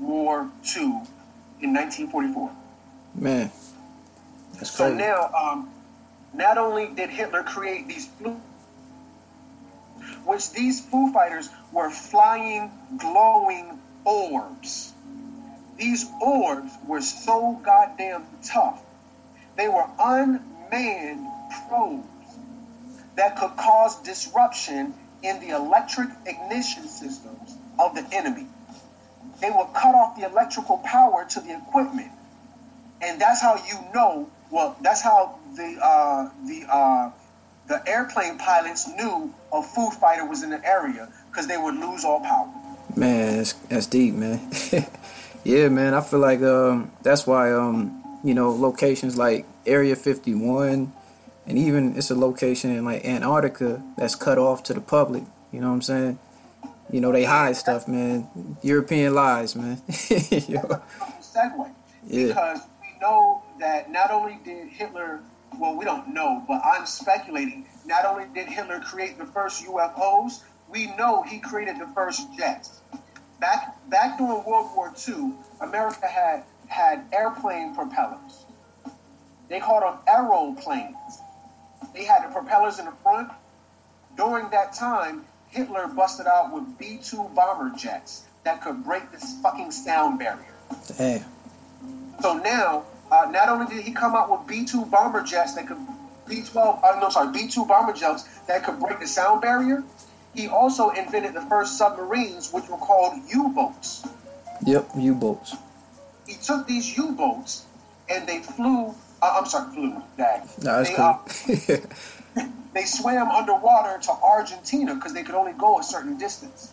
[0.00, 0.82] War II
[1.60, 2.50] in 1944.
[3.14, 3.50] Man,
[4.54, 4.98] that's So crazy.
[4.98, 5.70] now, um,
[6.34, 8.40] not only did Hitler create these flu,
[10.24, 14.92] which these Foo Fighters were flying, glowing orbs.
[15.76, 18.80] These orbs were so goddamn tough.
[19.56, 21.26] They were unmanned
[21.68, 22.06] probes
[23.16, 28.46] that could cause disruption in the electric ignition systems of the enemy.
[29.40, 32.10] They would cut off the electrical power to the equipment
[33.00, 34.28] and that's how you know.
[34.50, 37.10] Well, that's how the uh, the uh,
[37.68, 42.04] the airplane pilots knew a Foo Fighter was in the area because they would lose
[42.04, 42.48] all power.
[42.94, 44.40] Man, that's, that's deep, man.
[45.44, 45.92] yeah, man.
[45.94, 50.92] I feel like um, that's why um, you know locations like Area 51,
[51.46, 55.24] and even it's a location in like Antarctica that's cut off to the public.
[55.52, 56.18] You know what I'm saying?
[56.90, 58.28] You know they hide stuff, man.
[58.62, 59.82] European lies, man.
[59.88, 60.80] Yo.
[61.20, 61.70] Segue
[62.06, 62.26] Yeah.
[62.28, 65.20] because we know that not only did Hitler,
[65.58, 67.66] well, we don't know, but I'm speculating.
[67.86, 72.80] Not only did Hitler create the first UFOs, we know he created the first jets.
[73.40, 78.44] Back back during World War II, America had had airplane propellers.
[79.48, 80.96] They called them aeroplanes.
[81.94, 83.30] They had the propellers in the front.
[84.16, 85.24] During that time,
[85.56, 90.44] Hitler busted out with B-2 bomber jets that could break this fucking sound barrier.
[90.98, 91.24] Damn.
[92.20, 95.78] So now, uh, not only did he come out with B-2 bomber jets that could
[96.28, 99.82] B-12, uh, no, sorry, B-2 bomber jets that could break the sound barrier,
[100.34, 104.06] he also invented the first submarines, which were called U-boats.
[104.66, 104.90] Yep.
[104.98, 105.56] U-boats.
[106.26, 107.64] He took these U-boats
[108.10, 108.94] and they flew.
[109.22, 110.02] Uh, I'm sorry, flew.
[110.18, 110.44] that.
[110.62, 110.90] Nah, that's
[111.46, 111.86] they, cool.
[112.74, 116.72] they swam underwater to Argentina because they could only go a certain distance.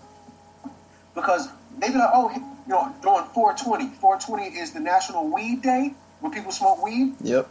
[1.16, 1.48] Because
[1.80, 6.32] they be like, oh, you know, during 420, 420 is the National Weed Day when
[6.32, 7.16] people smoke weed.
[7.22, 7.48] yep.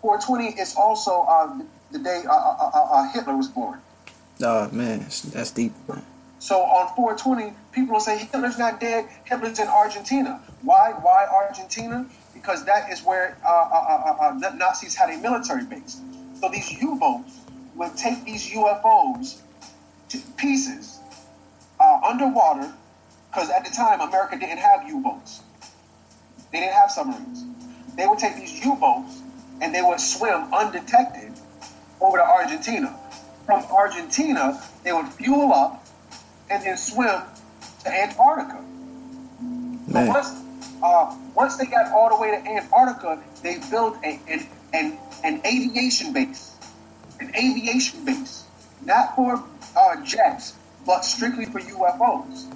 [0.00, 1.58] 420 is also uh,
[1.90, 3.80] the day uh, uh, uh, uh, Hitler was born.
[4.42, 5.72] Oh man, that's, that's deep.
[6.40, 9.08] So on 420, people will say Hitler's not dead.
[9.24, 10.42] Hitler's in Argentina.
[10.60, 10.92] Why?
[11.00, 12.06] Why Argentina?
[12.34, 16.02] Because that is where uh, uh, uh, uh, the Nazis had a military base.
[16.40, 17.40] So these U-boats
[17.76, 19.40] would take these UFOs
[20.10, 20.98] to pieces
[21.80, 22.72] uh, underwater,
[23.30, 25.40] because at the time America didn't have U-boats.
[26.52, 27.44] They didn't have submarines.
[27.96, 29.20] They would take these U-boats
[29.60, 31.32] and they would swim undetected
[32.00, 32.96] over to Argentina.
[33.46, 35.84] From Argentina, they would fuel up
[36.50, 37.20] and then swim
[37.84, 38.62] to Antarctica.
[39.88, 40.08] But Man.
[40.08, 40.42] once,
[40.82, 45.40] uh, once they got all the way to Antarctica, they built a, an, an, an
[45.44, 46.53] aviation base.
[47.24, 48.44] An aviation base.
[48.84, 49.42] Not for
[49.76, 50.54] uh, jets,
[50.86, 52.50] but strictly for UFOs.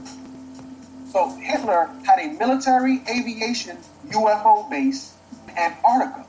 [1.10, 3.78] So Hitler had a military aviation
[4.08, 5.14] UFO base
[5.48, 6.26] in Antarctica.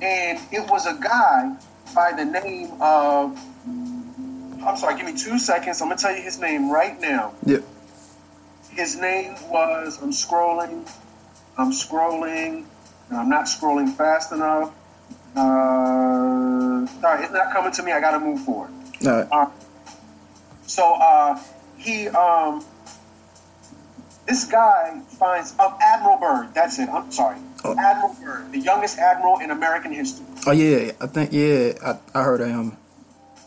[0.00, 1.56] And it was a guy
[1.94, 3.38] by the name of,
[4.64, 5.80] I'm sorry, give me two seconds.
[5.80, 7.32] I'm going to tell you his name right now.
[7.46, 7.64] Yep.
[8.70, 10.88] His name was, I'm scrolling,
[11.56, 12.66] I'm scrolling,
[13.08, 14.72] and I'm not scrolling fast enough.
[15.36, 17.92] Uh, right, it's not coming to me.
[17.92, 18.70] I got to move forward.
[19.04, 19.28] All right.
[19.30, 19.50] Uh,
[20.66, 21.40] so uh,
[21.76, 22.64] he, um,
[24.26, 26.54] this guy finds um, Admiral Byrd.
[26.54, 26.88] That's it.
[26.88, 27.74] I'm sorry, Oh.
[27.78, 30.26] Admiral Byrd, the youngest admiral in American history.
[30.46, 32.76] Oh yeah, I think yeah, I, I heard of him.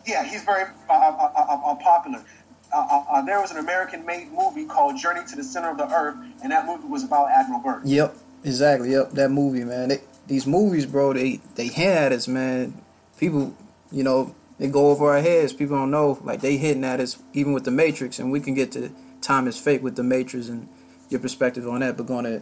[0.05, 2.23] Yeah, he's very uh, uh, uh, uh, popular.
[2.71, 5.91] Uh, uh, uh, there was an American-made movie called Journey to the Center of the
[5.91, 7.81] Earth, and that movie was about Admiral Byrd.
[7.85, 8.91] Yep, exactly.
[8.91, 9.89] Yep, that movie, man.
[9.89, 9.99] They,
[10.29, 12.81] these movies, bro, they they hint at us, man.
[13.17, 13.53] People,
[13.91, 15.51] you know, they go over our heads.
[15.51, 18.53] People don't know, like they hitting at us, even with the Matrix, and we can
[18.53, 18.91] get to
[19.21, 20.69] time is fake with the Matrix and
[21.09, 21.97] your perspective on that.
[21.97, 22.41] But going to,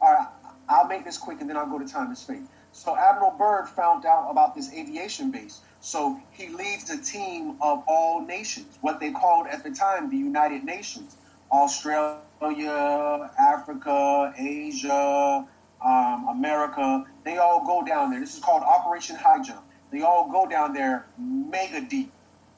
[0.00, 0.28] All right,
[0.68, 2.42] I'll make this quick and then I'll go to time is fake.
[2.72, 5.60] So Admiral Byrd found out about this aviation base.
[5.80, 10.16] So he leads a team of all nations, what they called at the time the
[10.16, 11.16] United Nations.
[11.50, 15.46] Australia, Africa, Asia,
[15.84, 18.20] um, America, they all go down there.
[18.20, 19.62] This is called Operation High Jump.
[19.90, 22.12] They all go down there mega deep,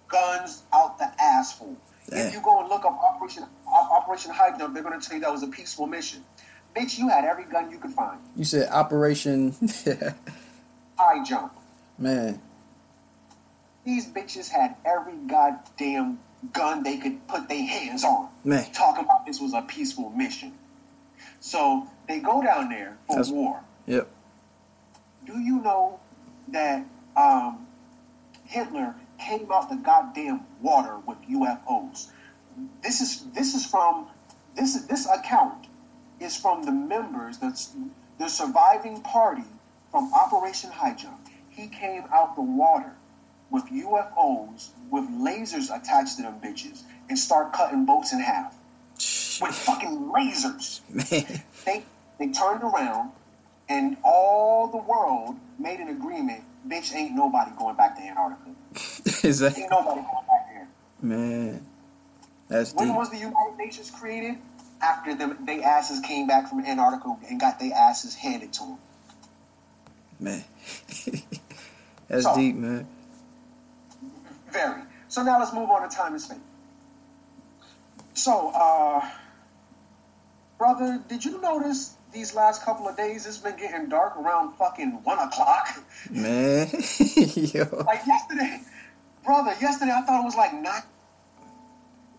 [0.08, 1.76] guns out the asshole.
[2.08, 2.26] Damn.
[2.28, 5.16] If you go and look up Operation Op- Operation High Jump, they're going to tell
[5.16, 6.24] you that was a peaceful mission.
[6.74, 8.18] Bitch, you had every gun you could find.
[8.36, 9.52] you said Operation,
[10.98, 11.52] High Jump.
[11.98, 12.40] man.
[13.84, 16.18] These bitches had every goddamn
[16.52, 18.28] gun they could put their hands on.
[18.44, 18.70] Man.
[18.72, 20.52] Talking about this was a peaceful mission.
[21.40, 23.60] So they go down there for That's- war.
[23.86, 24.08] Yep.
[25.26, 26.00] Do you know
[26.48, 26.84] that
[27.16, 27.66] um,
[28.44, 32.08] Hitler came out the goddamn water with UFOs?
[32.82, 34.06] This is this is from
[34.56, 35.66] this is this account
[36.20, 37.72] is from the members, that's
[38.18, 39.44] the surviving party
[39.90, 41.26] from Operation High Jump.
[41.50, 42.92] He came out the water
[43.50, 48.54] with UFOs with lasers attached to them bitches and start cutting boats in half
[49.40, 50.80] with fucking lasers.
[50.90, 51.42] Man.
[51.64, 51.84] They
[52.20, 53.10] they turned around
[53.68, 56.44] and all the world made an agreement.
[56.68, 58.50] Bitch, ain't nobody going back to Antarctica.
[59.26, 60.68] Is that Ain't nobody going back there.
[61.00, 61.66] man?
[62.48, 62.96] That's When deep.
[62.96, 64.36] was the United Nations created?
[64.82, 68.78] After them, they asses came back from Antarctica and got their asses handed to them.
[70.18, 70.44] Man.
[72.08, 72.86] That's So- deep, man.
[74.50, 74.82] Very.
[75.08, 76.38] So now let's move on to time and space.
[78.14, 79.08] So, uh,
[80.58, 85.00] brother, did you notice these last couple of days it's been getting dark around fucking
[85.04, 85.82] one o'clock?
[86.10, 86.68] Man.
[87.36, 87.84] Yo.
[87.86, 88.60] like yesterday,
[89.24, 90.82] brother, yesterday I thought it was like nine,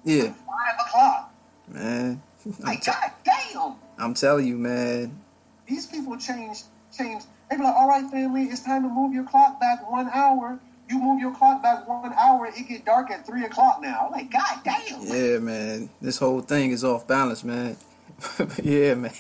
[0.04, 1.34] Yeah, five o'clock.
[1.68, 2.22] man.
[2.46, 3.76] I'm, Like, t- god damn!
[4.00, 5.20] I'm telling you, man.
[5.68, 6.64] These people change,
[6.96, 7.24] change.
[7.50, 10.58] They be like, all right, family, it's time to move your clock back one hour.
[10.90, 14.06] You move your clock back one hour, it get dark at three o'clock now.
[14.08, 15.02] I'm like, god damn!
[15.04, 15.90] Yeah, man.
[16.02, 17.78] This whole thing is off balance, man.
[18.64, 19.12] yeah, man.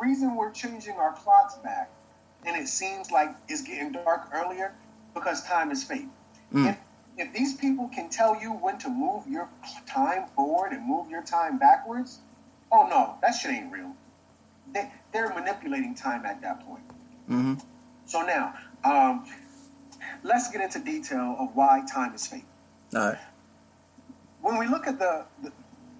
[0.00, 1.90] Reason we're changing our clocks back,
[2.44, 4.74] and it seems like it's getting dark earlier,
[5.14, 6.08] because time is fate.
[6.52, 6.68] Mm.
[6.70, 6.78] If,
[7.18, 9.48] if these people can tell you when to move your
[9.86, 12.18] time forward and move your time backwards,
[12.70, 13.92] oh no, that shit ain't real.
[14.72, 16.84] They, they're manipulating time at that point.
[17.26, 17.54] hmm
[18.06, 18.54] So now,
[18.84, 19.26] um,
[20.22, 22.44] let's get into detail of why time is fate.
[22.94, 23.18] All right.
[24.42, 25.52] When we look at the, the,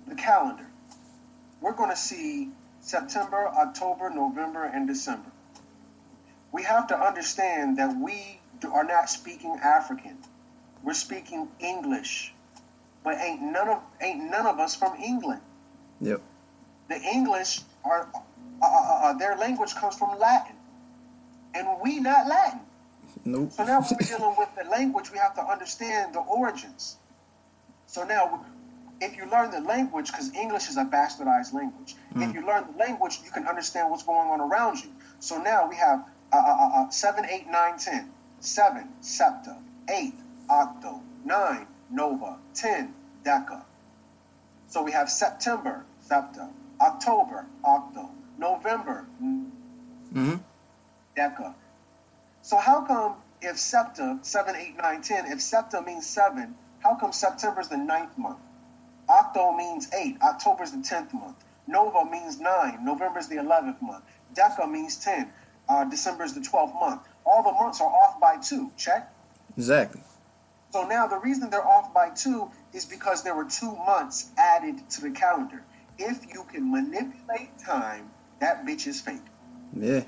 [0.07, 0.67] the calendar,
[1.61, 2.51] we're going to see
[2.87, 5.29] September, October, November, and December.
[6.53, 8.39] We have to understand that we
[8.73, 10.17] are not speaking African.
[10.85, 12.33] We're speaking English.
[13.03, 15.41] But ain't none of ain't none of us from England.
[16.01, 16.23] Yep.
[16.89, 18.09] The English are
[18.63, 20.55] uh, uh, uh, their language comes from Latin,
[21.55, 22.61] and we not Latin.
[23.25, 23.51] Nope.
[23.51, 26.99] So now when we're dealing with the language, we have to understand the origins.
[27.87, 28.45] So now,
[29.01, 32.79] if you learn the language, because English is a bastardized language, if you learn the
[32.79, 34.91] language, you can understand what's going on around you.
[35.21, 38.13] So now we have uh, uh, uh, uh, 7, 8, 9, 10.
[38.41, 39.57] 7, septa.
[39.89, 40.15] 8,
[40.49, 41.03] octo.
[41.25, 42.39] 9, nova.
[42.55, 42.95] 10,
[43.25, 43.63] deca.
[44.69, 46.49] So we have September, septa.
[46.81, 48.11] October, octo.
[48.39, 50.35] November, hmm
[51.17, 51.55] deca.
[52.43, 57.13] So how come if septa, 7, 8, 9, 10, if septa means 7, how come
[57.13, 58.39] September is the ninth month?
[59.09, 61.37] Octo means 8, October is the 10th month.
[61.67, 64.05] Nova means 9, November is the 11th month.
[64.35, 65.31] Deca means 10,
[65.69, 67.03] uh, is the 12th month.
[67.25, 69.13] All the months are off by 2, check?
[69.57, 70.01] Exactly.
[70.71, 74.89] So now the reason they're off by 2 is because there were two months added
[74.91, 75.63] to the calendar.
[75.99, 78.11] If you can manipulate time,
[78.41, 79.23] that bitch is fake.
[79.75, 80.03] Yeah.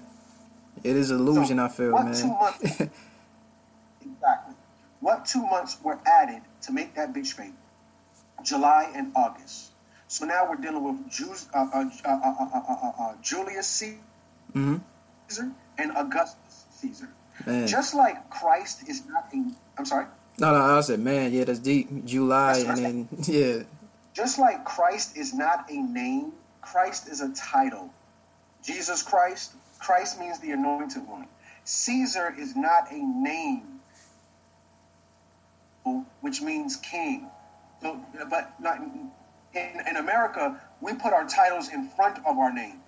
[0.85, 2.15] It is illusion, So, I feel, what man.
[2.15, 2.81] two months-
[4.05, 4.55] Exactly.
[5.01, 7.55] What two months were added to make that bitch fake?
[8.43, 9.73] July and August.
[10.09, 13.99] So now we're dealing with Jews, uh uh, uh, uh, uh, Julius Caesar
[14.55, 15.51] mm-hmm.
[15.79, 17.09] and Augustus Caesar.
[17.47, 17.67] Man.
[17.67, 20.07] Just like Christ is not a, I'm sorry?
[20.39, 22.05] No, no, I said, man, yeah, that's deep.
[22.05, 23.63] July that's and then, yeah.
[24.15, 26.33] Just like Christ is not a name,
[26.63, 27.91] Christ is a title.
[28.65, 31.27] Jesus Christ, Christ means the anointed one.
[31.65, 33.81] Caesar is not a name,
[36.21, 37.31] which means king.
[37.83, 38.79] So, but not,
[39.55, 42.81] in, in America, we put our titles in front of our name.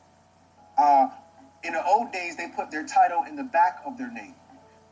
[0.77, 1.09] Uh,
[1.63, 4.35] in the old days, they put their title in the back of their name,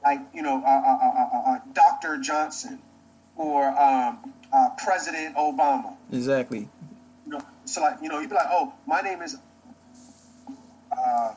[0.04, 2.78] like you know, uh, uh, uh, uh, uh, Doctor Johnson
[3.36, 5.96] or um, uh, President Obama.
[6.12, 6.68] Exactly.
[7.24, 9.36] You know, so like you know, you'd be like, oh, my name is
[10.92, 11.32] uh,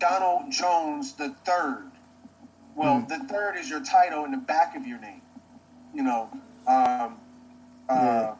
[0.00, 1.90] Donald Jones the third.
[2.74, 3.06] Well, Hmm.
[3.06, 5.22] the third is your title in the back of your name.
[5.94, 6.28] You know.
[6.66, 7.18] Um,
[7.88, 8.34] uh,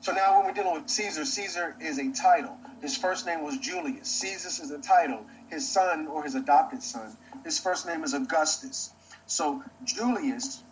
[0.00, 2.56] So now when we're dealing with Caesar, Caesar is a title.
[2.80, 4.08] His first name was Julius.
[4.08, 5.26] Caesar is a title.
[5.48, 8.92] His son or his adopted son, his first name is Augustus.
[9.26, 10.62] So Julius,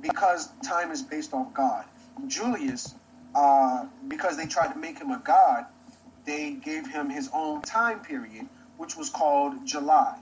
[0.00, 1.84] because time is based off God,
[2.26, 2.94] Julius,
[3.34, 5.66] uh, because they tried to make him a god,
[6.24, 8.46] they gave him his own time period,
[8.78, 10.16] which was called July.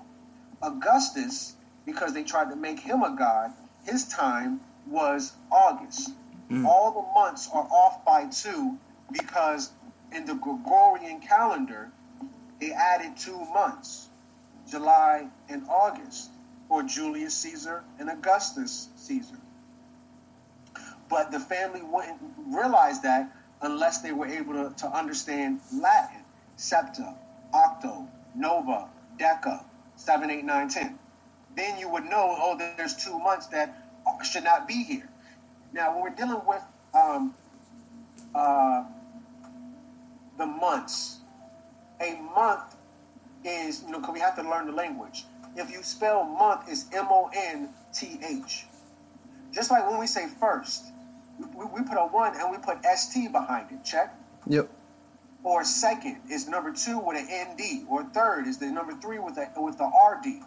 [0.62, 1.55] Augustus,
[1.87, 3.53] because they tried to make him a god,
[3.85, 6.11] his time was August.
[6.52, 6.66] Mm.
[6.66, 8.76] All the months are off by two
[9.11, 9.71] because
[10.14, 11.90] in the Gregorian calendar,
[12.61, 14.09] they added two months,
[14.71, 16.30] July and August,
[16.68, 19.37] for Julius Caesar and Augustus Caesar.
[21.09, 26.21] But the family wouldn't realize that unless they were able to, to understand Latin.
[26.56, 27.14] septa,
[27.54, 29.64] octo, nova, deca,
[29.97, 30.99] 7, 8, 9, 10.
[31.56, 33.75] Then you would know, oh, there's two months that
[34.23, 35.09] should not be here.
[35.73, 36.62] Now, when we're dealing with
[36.95, 37.35] um,
[38.35, 38.85] uh,
[40.38, 41.19] the months,
[42.00, 42.76] a month
[43.45, 45.25] is, you know, because we have to learn the language.
[45.57, 48.67] If you spell month, it's M O N T H.
[49.52, 50.85] Just like when we say first,
[51.38, 53.85] we, we put a one and we put S T behind it.
[53.85, 54.14] Check.
[54.47, 54.71] Yep.
[55.45, 57.85] Or second is number two with an N D.
[57.88, 60.41] Or third is the number three with the with the R D.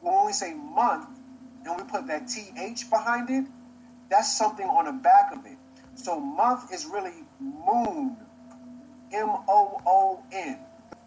[0.00, 1.08] When we say month
[1.64, 3.46] and we put that T H behind it,
[4.12, 5.56] that's something on the back of it.
[5.94, 8.16] So month is really moon.
[9.10, 10.58] M O O N.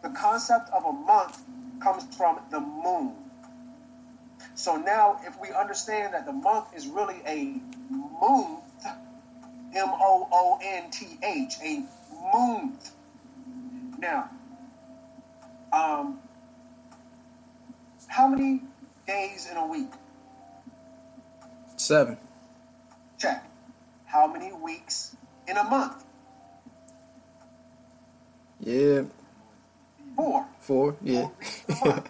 [0.02, 1.42] The concept of a month
[1.82, 3.14] comes from the moon.
[4.56, 7.60] So now, if we understand that the month is really a
[7.92, 8.64] month,
[9.76, 11.84] M O O N T H, a
[12.34, 12.92] month.
[14.00, 14.30] Now,
[15.72, 16.20] um,
[18.08, 18.62] how many
[19.06, 19.92] days in a week?
[21.78, 22.18] Seven.
[23.26, 23.44] Check.
[24.06, 25.16] How many weeks
[25.48, 26.04] in a month?
[28.60, 29.02] Yeah.
[30.16, 30.46] Four.
[30.60, 30.96] Four.
[31.02, 31.30] Yeah.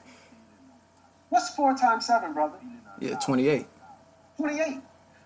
[1.30, 2.58] What's four times seven, brother?
[3.00, 3.16] yeah.
[3.16, 3.68] Twenty-eight.
[4.38, 4.80] 28.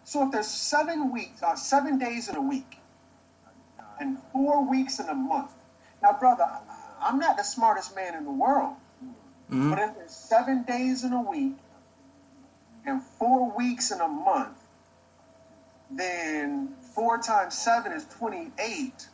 [0.04, 2.78] So if there's seven weeks, uh, seven days in a week,
[4.00, 5.52] and four weeks in a month.
[6.04, 6.46] Now, brother,
[7.02, 8.76] I'm not the smartest man in the world,
[9.52, 9.72] Mhm.
[9.72, 11.58] but if there's seven days in a week
[12.86, 14.56] and four weeks in a month,
[15.92, 19.08] then four times seven is 28.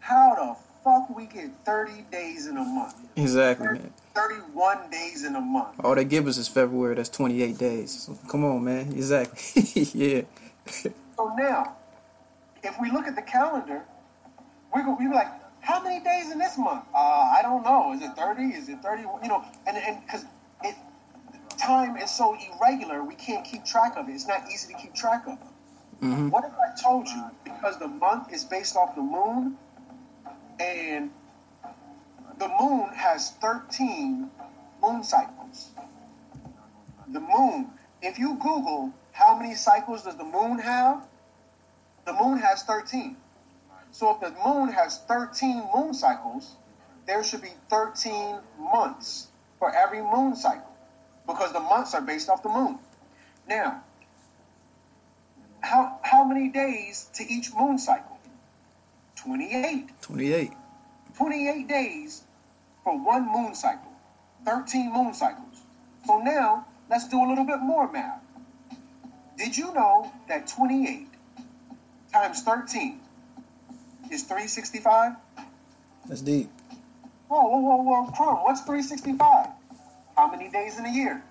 [0.00, 2.94] How the fuck we get 30 days in a month?
[3.16, 3.92] Exactly, man.
[4.14, 5.76] 31 days in a month.
[5.84, 6.94] All they give us is February.
[6.94, 8.04] That's twenty-eight days.
[8.06, 8.92] So, come on, man.
[8.92, 9.62] Exactly.
[9.94, 10.22] yeah.
[10.66, 11.76] So now,
[12.62, 13.82] if we look at the calendar,
[14.74, 15.28] we go, we be like,
[15.60, 16.84] how many days in this month?
[16.94, 17.92] Uh, I don't know.
[17.92, 18.42] Is it 30?
[18.42, 19.02] Is it 30?
[19.02, 20.24] You know, and and because
[20.64, 20.74] it
[21.58, 24.12] time is so irregular, we can't keep track of it.
[24.12, 25.38] It's not easy to keep track of.
[26.00, 29.56] Hmm What if I told you because the month is based off the moon,
[30.60, 31.10] and
[32.38, 34.30] the moon has 13
[34.82, 35.70] moon cycles.
[37.08, 37.70] The moon,
[38.02, 41.04] if you Google how many cycles does the moon have,
[42.06, 43.16] the moon has 13.
[43.90, 46.54] So if the moon has 13 moon cycles,
[47.06, 49.28] there should be 13 months
[49.58, 50.76] for every moon cycle
[51.26, 52.78] because the months are based off the moon.
[53.48, 53.82] Now,
[55.68, 58.18] how how many days to each moon cycle?
[59.16, 59.90] 28.
[60.00, 60.52] Twenty-eight.
[61.16, 62.22] 28 days
[62.84, 63.92] for one moon cycle.
[64.46, 65.60] 13 moon cycles.
[66.06, 68.22] So now let's do a little bit more math.
[69.36, 71.08] Did you know that 28
[72.12, 73.00] times 13
[74.10, 75.12] is 365?
[76.08, 76.48] That's deep.
[77.28, 79.48] Whoa, whoa, whoa, whoa, Crumb, what's 365?
[80.16, 81.22] How many days in a year?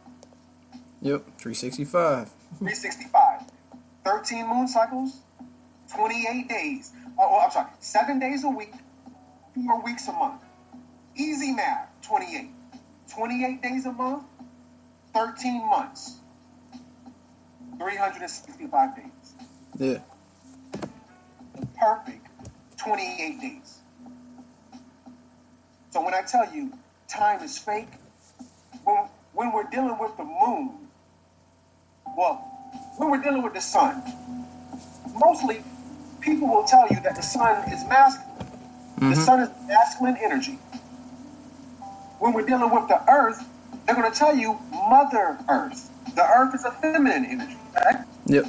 [1.01, 1.38] Yep.
[1.38, 2.29] Three sixty-five.
[2.60, 3.26] 365.
[4.08, 5.18] 13 moon cycles,
[5.94, 6.94] 28 days.
[7.20, 8.72] Oh, oh, I'm sorry, seven days a week,
[9.54, 10.42] four weeks a month.
[11.18, 12.50] Easy math, 28.
[13.14, 14.24] 28 days a month,
[15.14, 16.20] 13 months,
[17.78, 19.06] 365 days.
[19.78, 20.00] Yeah.
[21.78, 22.28] Perfect
[22.78, 23.80] 28 days.
[25.90, 26.72] So when I tell you
[27.10, 27.90] time is fake,
[28.86, 30.88] when, when we're dealing with the moon,
[32.18, 32.57] well,
[32.98, 34.02] when we're dealing with the sun,
[35.16, 35.64] mostly
[36.22, 38.28] people will tell you that the sun is masculine.
[39.00, 39.26] The Mhm.
[39.26, 40.60] sun is masculine energy.
[42.20, 43.46] When we're dealing with the earth,
[43.86, 44.58] they're going to tell you
[44.90, 45.90] Mother Earth.
[46.16, 47.58] The earth is a feminine energy.
[47.76, 47.98] Right?
[48.26, 48.46] Yep.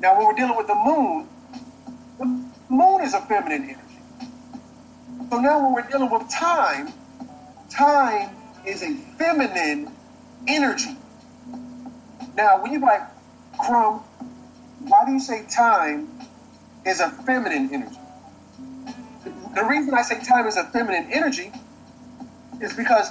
[0.00, 1.26] Now, when we're dealing with the moon,
[2.18, 2.26] the
[2.68, 3.98] moon is a feminine energy.
[5.30, 6.92] So now, when we're dealing with time,
[7.70, 8.30] time
[8.66, 9.90] is a feminine
[10.46, 10.96] energy.
[12.36, 13.02] Now, when you like,
[13.58, 14.00] Crumb,
[14.80, 16.08] why do you say time
[16.86, 17.96] is a feminine energy?
[19.54, 21.52] The reason I say time is a feminine energy
[22.60, 23.08] is because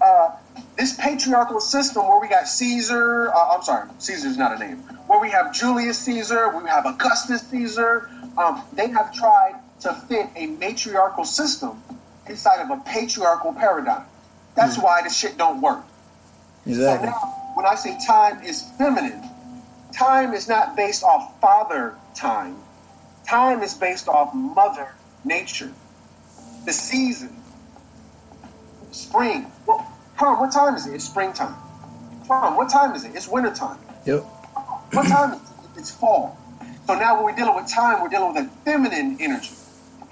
[0.00, 0.30] uh,
[0.76, 5.20] this patriarchal system where we got Caesar, uh, I'm sorry, Caesar's not a name, where
[5.20, 10.46] we have Julius Caesar, we have Augustus Caesar, um, they have tried to fit a
[10.46, 11.82] matriarchal system
[12.28, 14.04] inside of a patriarchal paradigm.
[14.54, 15.84] That's why the shit don't work.
[16.64, 17.08] So Exactly.
[17.08, 19.22] now, when I say time is feminine,
[19.90, 22.54] time is not based off father time.
[23.26, 24.94] Time is based off mother
[25.24, 25.72] nature.
[26.66, 27.34] The season.
[28.90, 29.50] Spring.
[29.66, 30.94] Well, Tom, what time is it?
[30.94, 31.56] It's springtime.
[32.28, 33.14] Tom, what time is it?
[33.14, 33.78] It's wintertime.
[34.04, 34.20] Yep.
[34.92, 35.78] What time is it?
[35.78, 36.38] It's fall.
[36.86, 39.54] So now when we're dealing with time, we're dealing with a feminine energy.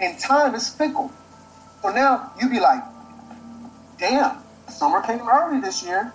[0.00, 1.12] And time is fickle.
[1.82, 2.82] So now you'd be like,
[3.98, 6.10] damn, summer came early this year.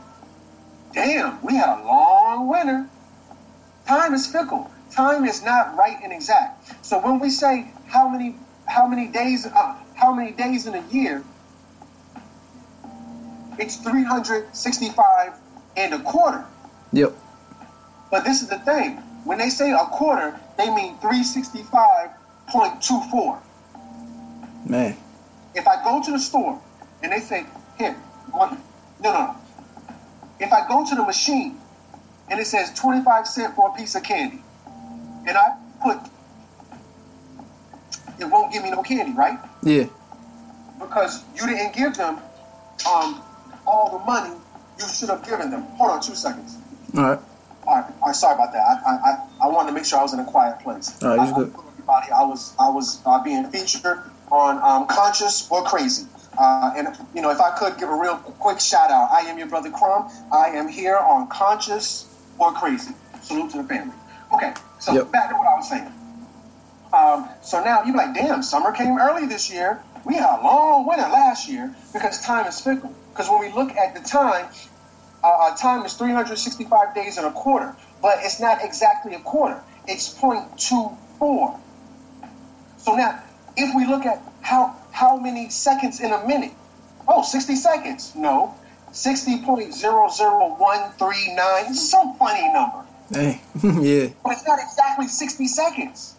[0.94, 2.88] Damn, we had a long winter.
[3.88, 4.70] Time is fickle.
[4.92, 6.86] Time is not right and exact.
[6.86, 10.88] So when we say how many how many days uh, how many days in a
[10.90, 11.24] year,
[13.58, 15.34] it's 365
[15.78, 16.46] and a quarter.
[16.92, 17.14] Yep.
[18.10, 18.98] But this is the thing.
[19.24, 23.40] When they say a quarter, they mean 365.24.
[24.66, 24.98] Man.
[25.56, 26.62] If I go to the store
[27.04, 27.46] and they say,
[27.78, 27.94] here,
[28.32, 28.62] one,
[29.04, 29.36] no, no, no.
[30.40, 31.60] If I go to the machine
[32.30, 34.42] and it says 25 cent for a piece of candy,
[35.28, 35.98] and I put,
[38.20, 39.40] it won't give me no candy, right?
[39.64, 39.86] Yeah.
[40.80, 42.20] Because you didn't give them
[42.90, 43.22] um,
[43.68, 44.36] all the money
[44.80, 45.64] you should have given them.
[45.78, 46.58] Hold on two seconds.
[46.96, 47.20] All right.
[47.68, 48.82] All right, all right sorry about that.
[48.88, 50.98] I, I, I, wanted to make sure I was in a quiet place.
[51.04, 51.54] All right, I, good.
[51.54, 54.00] I, everybody, I was, I was uh, being featured
[54.32, 56.08] on um, Conscious or Crazy.
[56.40, 59.38] Uh, and, you know, if I could give a real quick shout out, I am
[59.38, 60.08] your brother Crumb.
[60.32, 62.94] I am here on Conscious or Crazy.
[63.22, 63.94] Salute to the family.
[64.34, 65.12] Okay, so Yep.
[65.12, 65.92] back to what I was saying.
[66.94, 69.82] Um, so now you're like, damn, summer came early this year.
[70.06, 72.94] We had a long winter last year because time is fickle.
[73.12, 74.48] Because when we look at the time,
[75.24, 79.62] uh, uh, time is 365 days and a quarter, but it's not exactly a quarter.
[79.88, 81.60] It's 0.24.
[82.78, 83.22] So now,
[83.58, 86.52] if we look at how how many seconds in a minute,
[87.08, 88.14] oh, 60 seconds.
[88.16, 88.54] No,
[88.92, 91.68] 60.00139.
[91.70, 93.40] This is some funny number, Hey.
[93.64, 94.10] yeah.
[94.22, 96.16] but it's not exactly 60 seconds.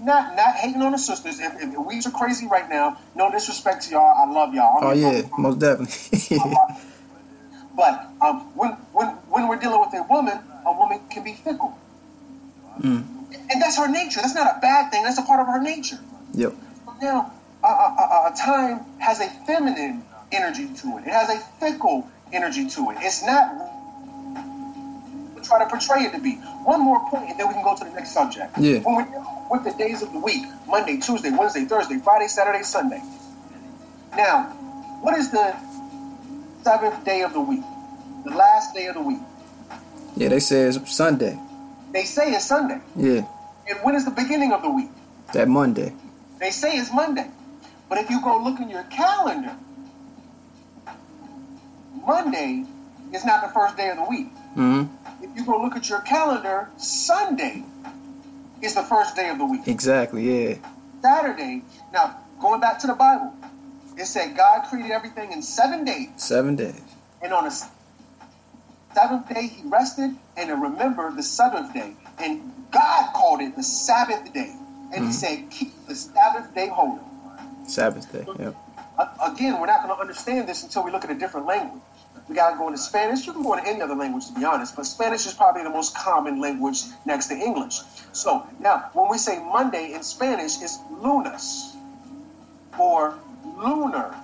[0.01, 3.85] not not hating on the sisters, if, if we are crazy right now, no disrespect
[3.85, 4.79] to y'all, I love y'all.
[4.79, 6.39] I'm Oh yeah, most definitely.
[7.77, 11.77] But um, when when when we're dealing with a woman, a woman can be fickle,
[12.81, 13.05] mm.
[13.51, 14.21] and that's her nature.
[14.23, 15.03] That's not a bad thing.
[15.03, 15.99] That's a part of her nature.
[16.35, 16.55] Yep.
[17.03, 17.33] Now,
[17.65, 21.07] uh, uh, uh, time has a feminine energy to it.
[21.09, 22.99] It has a fickle energy to it.
[23.01, 23.51] It's not
[25.35, 26.37] we try to portray it to be.
[26.63, 28.57] One more point, and then we can go to the next subject.
[28.57, 28.79] Yeah.
[28.79, 32.63] When we're dealing with the days of the week, Monday, Tuesday, Wednesday, Thursday, Friday, Saturday,
[32.63, 33.03] Sunday.
[34.17, 34.45] Now,
[35.03, 35.57] what is the
[36.63, 37.65] seventh day of the week?
[38.25, 39.19] The last day of the week.
[40.17, 41.39] Yeah, they say it's Sunday.
[41.93, 42.81] They say it's Sunday.
[42.97, 43.27] Yeah,
[43.69, 44.91] And when is the beginning of the week?
[45.33, 45.93] that Monday.
[46.39, 47.29] They say it's Monday.
[47.89, 49.55] But if you go look in your calendar,
[52.07, 52.65] Monday
[53.13, 54.29] is not the first day of the week.
[54.55, 54.85] hmm
[55.23, 57.65] If you go look at your calendar, Sunday
[58.63, 59.67] is the first day of the week.
[59.67, 60.23] Exactly.
[60.49, 60.55] Yeah.
[61.03, 63.33] Saturday, now going back to the Bible,
[63.97, 66.81] it said God created everything in seven days, Seven days.
[67.23, 67.67] and on the
[68.95, 71.95] seventh day he rested and to remember the seventh day.
[72.19, 74.55] And God called it the Sabbath day.
[74.95, 77.01] And he said, keep the Sabbath day holy.
[77.67, 78.25] Sabbath day.
[78.39, 78.55] Yep.
[78.97, 81.83] Uh, again, we're not going to understand this until we look at a different language.
[82.29, 83.27] We got to go into Spanish.
[83.27, 85.71] You can go into any other language, to be honest, but Spanish is probably the
[85.71, 87.81] most common language next to English.
[88.13, 91.75] So now, when we say Monday in Spanish, it's lunes
[92.79, 94.15] or lunar,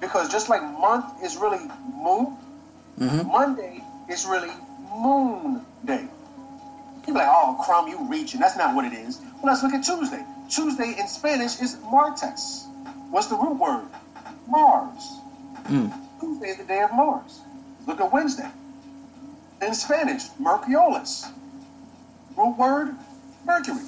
[0.00, 1.58] because just like month is really
[1.94, 2.36] moon,
[3.10, 4.50] hmm Monday is really
[4.92, 6.06] moon day.
[7.06, 8.40] You're like, oh, crumb, you reaching.
[8.40, 9.20] That's not what it is.
[9.42, 10.24] Well, let's look at Tuesday.
[10.48, 12.66] Tuesday in Spanish is Martes.
[13.10, 13.86] What's the root word?
[14.48, 15.18] Mars.
[15.64, 15.92] Mm.
[16.20, 17.40] Tuesday is the day of Mars.
[17.86, 18.48] Look at Wednesday.
[19.62, 21.30] In Spanish, Miércoles.
[22.36, 22.96] Root word,
[23.44, 23.82] Mercury.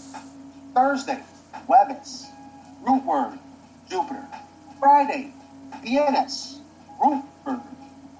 [0.74, 1.22] Thursday,
[1.68, 2.26] Jueves.
[2.82, 3.38] Root word,
[3.90, 4.26] Jupiter.
[4.80, 5.32] Friday,
[5.84, 6.60] Venus.
[7.02, 7.60] Root word,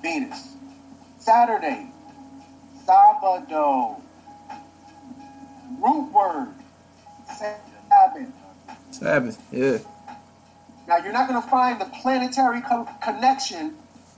[0.02, 0.56] Venus.
[1.24, 1.86] Saturday,
[2.86, 3.98] Sabado.
[5.80, 6.54] Root word,
[7.26, 8.28] Sabbath.
[8.90, 9.42] Sabbath.
[9.50, 9.78] Yeah.
[10.86, 13.74] Now, you're not going to find the planetary co- connection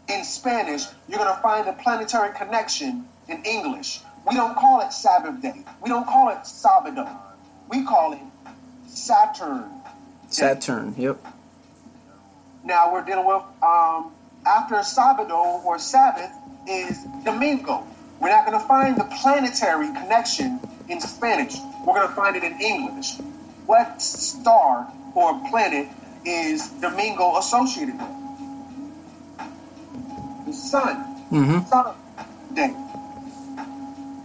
[0.09, 0.87] in Spanish.
[1.09, 4.01] You're going to find the planetary connection in English.
[4.29, 5.62] We don't call it Sabbath day.
[5.81, 7.09] We don't call it Sabado.
[7.71, 8.21] We call it
[8.88, 9.62] Saturn.
[9.62, 9.90] day.
[10.31, 10.95] Saturn.
[10.99, 11.25] Yep.
[12.64, 14.11] Now we're dealing with um,
[14.45, 16.33] after Sabado or Sabbath
[16.69, 17.87] is Domingo.
[18.21, 21.57] We're not going to find the planetary connection in Spanish.
[21.87, 23.19] We're going to find it in English.
[23.67, 25.89] What star or planet
[26.25, 28.09] is Domingo associated with?
[30.47, 30.97] The sun.
[31.31, 31.67] Mm-hmm.
[31.69, 31.95] Sun
[32.55, 32.75] day.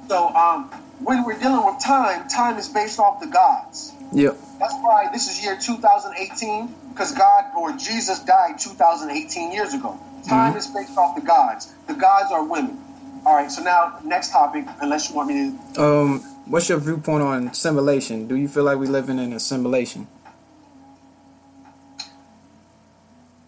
[0.08, 0.66] So um,
[1.00, 3.94] when we're dealing with time, time is based off the gods.
[4.14, 4.38] Yep.
[4.60, 10.00] That's why this is year 2018 because God or Jesus died 2018 years ago.
[10.28, 10.58] Time Mhm.
[10.58, 11.74] is based off the gods.
[11.88, 12.78] The gods are women.
[13.26, 13.52] All right.
[13.52, 15.84] So now next topic, unless you want me to.
[15.84, 18.28] Um, what's your viewpoint on assimilation?
[18.28, 20.08] Do you feel like we living in a simulation?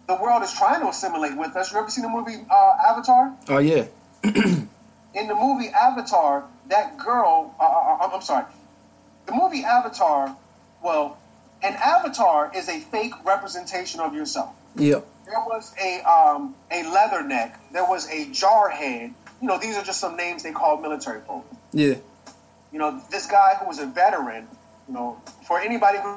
[0.06, 1.72] The world is trying to assimilate with us.
[1.72, 3.32] You ever seen the movie uh, Avatar?
[3.48, 3.86] Oh yeah.
[4.22, 4.68] in
[5.28, 8.44] the movie Avatar, that girl, uh, uh, I'm sorry,
[9.26, 10.36] the movie Avatar,
[10.82, 11.16] well,
[11.62, 14.50] an avatar is a fake representation of yourself.
[14.76, 15.06] Yep.
[15.26, 17.56] There was a um, a leatherneck.
[17.72, 19.12] There was a jarhead.
[19.40, 21.46] You know, these are just some names they call military folk.
[21.72, 21.94] Yeah.
[22.72, 24.46] You know, this guy who was a veteran.
[24.88, 26.16] You know, for anybody who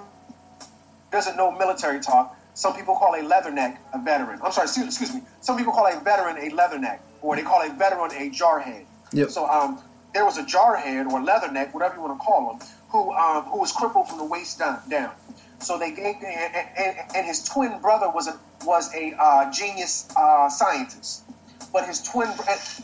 [1.12, 4.40] doesn't know military talk, some people call a leatherneck a veteran.
[4.44, 5.22] I'm sorry, excuse, me.
[5.42, 8.84] Some people call a veteran a leatherneck, or they call a veteran a jarhead.
[9.14, 9.30] Yep.
[9.30, 9.80] So um,
[10.14, 13.60] there was a jarhead or leatherneck, whatever you want to call him, who um, who
[13.60, 15.12] was crippled from the waist down.
[15.60, 20.08] So they gave, and, and, and his twin brother was a was a uh, genius
[20.16, 21.24] uh, scientist,
[21.72, 22.30] but his twin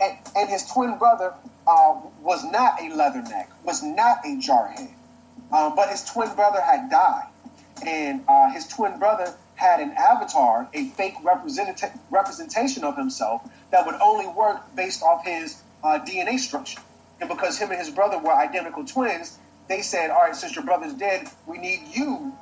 [0.01, 1.33] and, and, his twin brother
[1.67, 4.89] uh, was not a leatherneck, was not a jarhead,
[5.51, 7.27] um, but his twin brother had died,
[7.85, 13.85] and uh, his twin brother had an avatar, a fake representa- representation of himself that
[13.85, 16.81] would only work based off his uh, DNA structure.
[17.21, 20.65] And because him and his brother were identical twins, they said, "All right, since your
[20.65, 22.33] brother's dead, we need you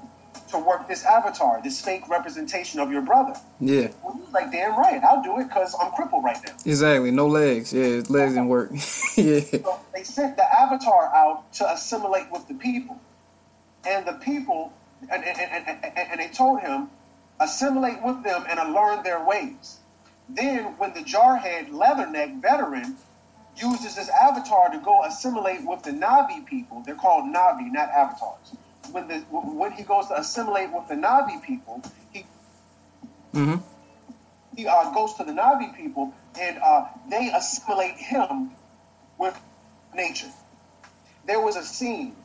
[0.52, 3.90] to work this avatar, this fake representation of your brother." Yeah.
[4.04, 7.12] Well, like, "Damn right, I'll do it because I'm crippled right now." Exactly.
[7.12, 7.74] No legs.
[7.74, 8.72] Yeah, his legs didn't work.
[9.16, 9.40] yeah.
[9.40, 13.00] So they sent the avatar out to assimilate with the people,
[13.86, 14.74] and the people,
[15.10, 16.90] and, and, and, and they told him,
[17.40, 19.80] assimilate with them and learn their ways.
[20.30, 22.96] Then, when the jarhead leatherneck veteran
[23.58, 28.56] uses this avatar to go assimilate with the Na'vi people, they're called Na'vi, not avatars.
[28.91, 32.26] When the when he goes to assimilate with the Na'vi people, he
[33.34, 33.60] Mm-hmm.
[34.58, 38.52] he uh, goes to the Na'vi people and uh, they assimilate him
[39.17, 39.39] with
[39.94, 40.28] nature.
[41.26, 42.15] There was a scene.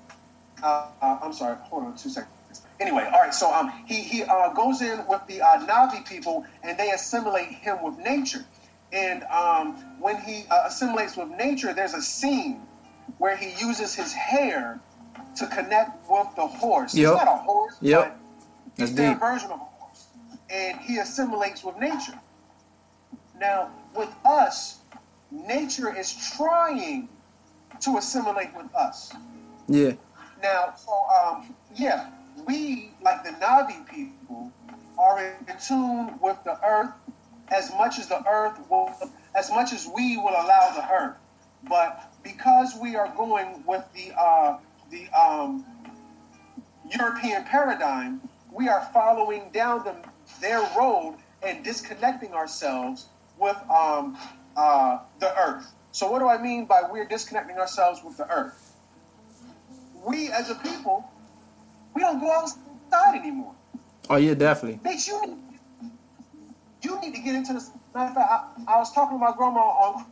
[0.63, 1.57] Uh, uh, I'm sorry.
[1.65, 2.33] Hold on two seconds.
[2.81, 3.35] Anyway, all right.
[3.35, 7.49] So um, he he uh, goes in with the uh, Na'vi people and they assimilate
[7.49, 8.45] him with nature.
[8.93, 12.63] And um, when he uh, assimilates with nature, there's a scene
[13.19, 14.81] where he uses his hair
[15.37, 16.95] to connect with the horse.
[16.95, 17.13] Yep.
[17.15, 18.01] It's not a horse, Yep.
[18.05, 18.17] but
[18.77, 19.21] That's it's their deep.
[19.21, 20.07] version of a horse.
[20.51, 22.19] And he assimilates with nature.
[23.39, 24.79] Now, with us,
[25.31, 27.09] nature is trying
[27.81, 29.13] to assimilate with us.
[29.69, 29.93] Yeah.
[30.43, 32.11] Now, so um, yeah,
[32.47, 34.53] we like the Na'vi people
[34.99, 36.93] are in tune with the earth
[37.49, 38.91] as much as the earth will,
[39.35, 41.17] as much as we will allow the earth.
[41.69, 44.59] But because we are going with the uh,
[44.91, 45.65] the um,
[46.91, 48.21] European paradigm,
[48.53, 49.95] we are following down the,
[50.41, 53.07] their road and disconnecting ourselves
[53.39, 54.17] with um,
[54.57, 55.73] uh, the earth.
[55.93, 58.75] So, what do I mean by we're disconnecting ourselves with the earth?
[60.07, 61.11] We as a people,
[61.95, 63.55] we don't go outside anymore.
[64.09, 64.79] Oh yeah, definitely.
[64.89, 65.39] Bitch, you need,
[66.83, 67.71] you need to get into this.
[67.95, 70.07] Matter of fact, I, I was talking to my grandma on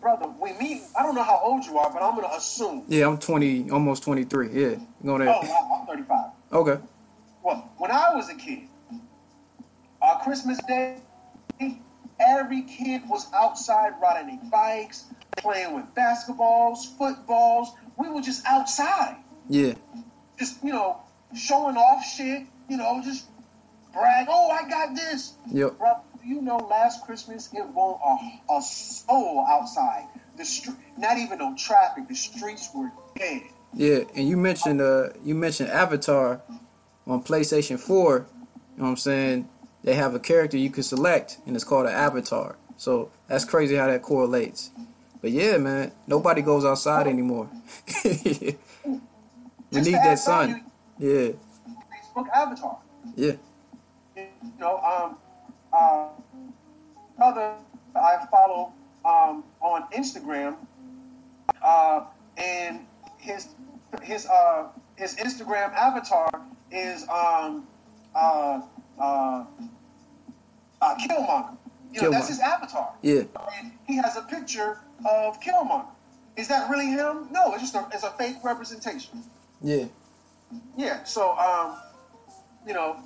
[0.00, 0.26] brother.
[0.40, 0.82] We meet.
[0.98, 2.84] I don't know how old you are, but I'm gonna assume.
[2.88, 4.48] Yeah, I'm 20, almost 23.
[4.52, 4.74] Yeah.
[5.04, 5.28] Go Oh, there.
[5.30, 6.30] I- I'm 35.
[6.52, 6.82] Okay.
[7.42, 8.68] Well, when I was a kid,
[10.02, 10.98] on Christmas Day,
[12.20, 15.04] every kid was outside riding their bikes,
[15.36, 17.72] playing with basketballs, footballs.
[17.96, 19.16] We were just outside,
[19.48, 19.74] Yeah.
[20.38, 20.98] just you know,
[21.34, 22.44] showing off shit.
[22.68, 23.26] You know, just
[23.92, 24.26] brag.
[24.28, 25.34] Oh, I got this.
[25.46, 25.78] Yep.
[25.78, 30.06] Bro, do you know last Christmas it won't a, a soul outside.
[30.36, 32.08] The street, not even no traffic.
[32.08, 33.42] The streets were dead.
[33.72, 36.42] Yeah, and you mentioned uh you mentioned Avatar
[37.06, 38.16] on PlayStation 4.
[38.18, 39.48] You know what I'm saying?
[39.84, 42.56] They have a character you can select and it's called an avatar.
[42.76, 44.70] So that's crazy how that correlates.
[45.22, 47.48] But yeah, man, nobody goes outside anymore.
[48.04, 48.56] we
[49.72, 50.64] need that sun.
[50.98, 51.30] Yeah.
[52.14, 52.78] Facebook Avatar.
[53.14, 53.32] Yeah.
[54.16, 54.26] you
[54.58, 55.16] know, um,
[55.72, 56.08] uh,
[57.20, 57.54] other
[57.94, 58.72] I follow
[59.04, 60.56] um, on Instagram,
[61.62, 62.04] uh,
[62.36, 62.86] and
[63.18, 63.48] his
[64.02, 66.28] his uh, his Instagram avatar
[66.70, 67.66] is um,
[68.14, 68.60] uh,
[68.98, 69.44] uh,
[70.80, 71.56] uh, Killmonger.
[71.92, 72.92] You know, that's his avatar.
[73.00, 73.22] Yeah.
[73.58, 75.86] And he has a picture of Killmonger.
[76.36, 77.28] Is that really him?
[77.30, 79.24] No, it's just a, it's a fake representation.
[79.62, 79.86] Yeah.
[80.76, 81.04] Yeah.
[81.04, 81.78] So, um,
[82.66, 83.00] you know,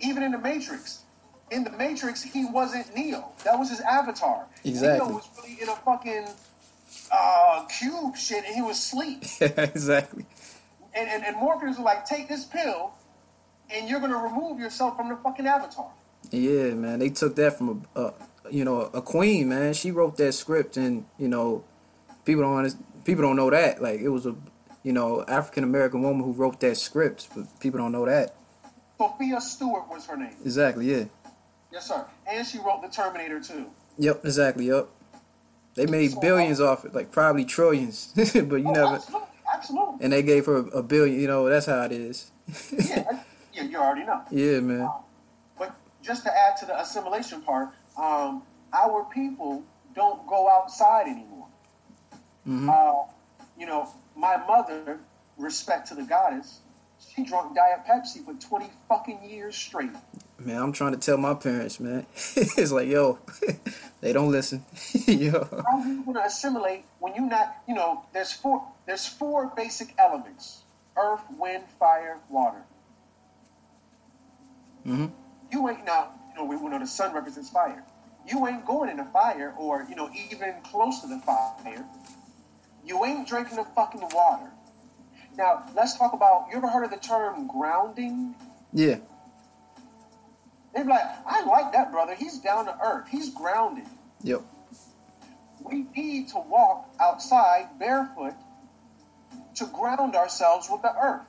[0.00, 1.03] even in the Matrix,
[1.50, 3.32] in the Matrix, he wasn't Neo.
[3.44, 4.46] That was his avatar.
[4.64, 5.06] Exactly.
[5.06, 6.28] Neo was really in a fucking
[7.12, 9.24] uh, cube shit, and he was asleep.
[9.40, 10.26] exactly.
[10.94, 12.92] And, and and Morpheus was like, take this pill,
[13.70, 15.90] and you're gonna remove yourself from the fucking avatar.
[16.30, 16.98] Yeah, man.
[16.98, 18.14] They took that from a, a
[18.50, 19.74] you know a queen, man.
[19.74, 21.64] She wrote that script, and you know
[22.24, 23.82] people don't people don't know that.
[23.82, 24.34] Like it was a
[24.82, 28.34] you know African American woman who wrote that script, but people don't know that.
[28.98, 30.36] Sophia Stewart was her name.
[30.44, 30.90] Exactly.
[30.90, 31.04] Yeah.
[31.74, 32.06] Yes, sir.
[32.26, 33.66] And she wrote the Terminator too.
[33.98, 34.24] Yep.
[34.24, 34.66] Exactly.
[34.68, 34.88] Yep.
[35.74, 38.94] They made So, billions off it, like probably trillions, but you oh, never.
[38.94, 39.94] absolutely, absolutely.
[40.04, 41.20] And they gave her a billion.
[41.20, 42.30] You know that's how it is.
[42.72, 44.22] yeah, yeah, you already know.
[44.30, 44.88] Yeah, man.
[45.58, 49.64] But just to add to the assimilation part, um, our people
[49.96, 51.48] don't go outside anymore.
[52.44, 52.92] hmm Uh,
[53.58, 55.00] you know, my mother,
[55.38, 56.60] respect to the goddess,
[57.00, 59.90] she drank Diet Pepsi for 20 fucking years straight.
[60.44, 62.04] Man, I'm trying to tell my parents, man.
[62.36, 63.18] it's like, yo,
[64.02, 64.62] they don't listen.
[65.06, 65.48] yo.
[65.66, 69.52] How are you going to assimilate when you not, you know, there's four, there's four
[69.56, 70.60] basic elements.
[70.98, 72.62] Earth, wind, fire, water.
[74.86, 75.06] Mm-hmm.
[75.50, 77.82] You ain't now, you know, we, we know the sun represents fire.
[78.28, 81.84] You ain't going in the fire or, you know, even close to the fire.
[82.84, 84.50] You ain't drinking the fucking water.
[85.36, 88.34] Now, let's talk about, you ever heard of the term grounding?
[88.72, 88.98] Yeah.
[90.74, 92.14] They'd be like, I like that brother.
[92.14, 93.08] He's down to earth.
[93.08, 93.84] He's grounded.
[94.22, 94.42] Yep.
[95.62, 98.34] We need to walk outside barefoot
[99.56, 101.22] to ground ourselves with the earth.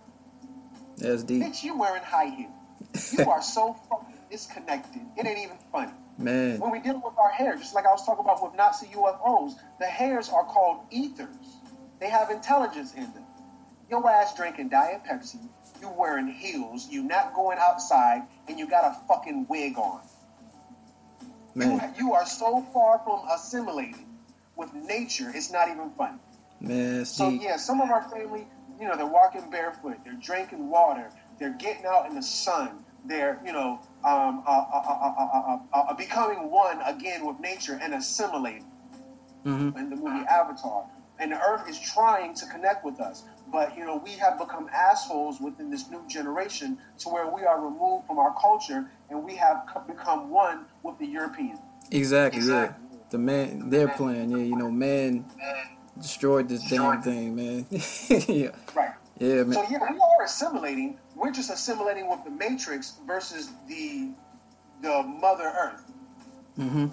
[0.97, 3.13] That's deep, Bitch, you wearing high heels.
[3.17, 5.01] You are so fucking disconnected.
[5.17, 5.91] It ain't even funny.
[6.17, 6.60] man.
[6.60, 9.53] When we deal with our hair, just like I was talking about with Nazi UFOs,
[9.79, 11.27] the hairs are called ethers.
[11.99, 13.23] They have intelligence in them.
[13.89, 15.39] Your ass drinking Diet Pepsi,
[15.81, 20.01] you wearing heels, you're not going outside, and you got a fucking wig on.
[21.55, 24.05] You, Man, you are so far from assimilating
[24.55, 26.17] with nature, it's not even funny.
[26.59, 28.47] man, So yeah, some of our family,
[28.79, 31.09] you know, they're walking barefoot, they're drinking water,
[31.39, 35.77] they're getting out in the sun, they're, you know, um, uh, uh, uh, uh, uh,
[35.77, 38.65] uh, becoming one again with nature and assimilating
[39.43, 40.85] hmm in the movie Avatar.
[41.19, 44.69] And the Earth is trying to connect with us, but you know, we have become
[44.73, 49.36] assholes within this new generation to where we are removed from our culture and we
[49.36, 51.58] have become one with the European.
[51.91, 52.86] Exactly, Exactly.
[52.88, 52.95] Yeah.
[53.12, 54.31] The man, their plan.
[54.31, 55.25] Yeah, you know, man
[55.99, 57.65] destroyed this damn thing, man.
[58.27, 58.49] yeah.
[58.75, 58.91] Right.
[59.17, 59.53] Yeah, man.
[59.53, 60.97] So yeah, we are assimilating.
[61.15, 64.12] We're just assimilating with the Matrix versus the
[64.81, 65.91] the Mother Earth.
[66.60, 66.88] Mm hmm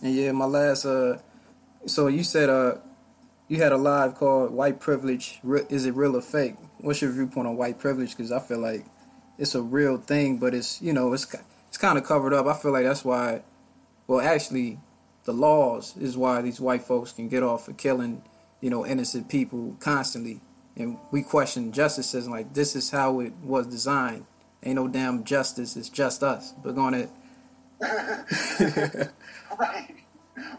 [0.00, 1.18] And yeah, my last uh
[1.86, 2.76] so you said uh
[3.48, 5.40] you had a live called White Privilege.
[5.70, 6.56] Is it real or fake?
[6.78, 8.10] What's your viewpoint on white privilege?
[8.10, 8.84] Because I feel like
[9.38, 11.34] it's a real thing, but it's you know it's
[11.68, 12.46] it's kind of covered up.
[12.46, 13.42] I feel like that's why.
[14.06, 14.78] Well, actually,
[15.24, 18.22] the laws is why these white folks can get off for killing
[18.60, 20.40] you know innocent people constantly,
[20.76, 24.26] and we question justice system like this is how it was designed.
[24.62, 25.76] Ain't no damn justice.
[25.76, 26.52] It's just us.
[26.62, 27.08] But going
[27.80, 29.10] to
[29.58, 29.94] right.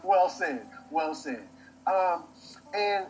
[0.02, 0.66] Well said.
[0.90, 1.42] Well said.
[1.86, 2.24] Um,
[2.74, 3.06] and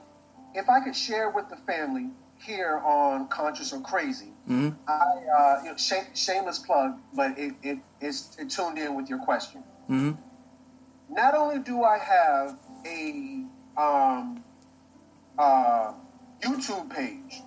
[0.54, 4.76] if I could share with the family here on Conscious or Crazy, Mhm.
[4.88, 4.92] I
[5.38, 9.18] uh, you know, shame, shameless plug, but it, it it's it tuned in with your
[9.18, 9.62] question.
[9.86, 10.12] hmm
[11.12, 12.56] not only do I have
[12.86, 13.44] a
[13.76, 14.44] um,
[15.38, 15.92] uh,
[16.40, 17.42] YouTube page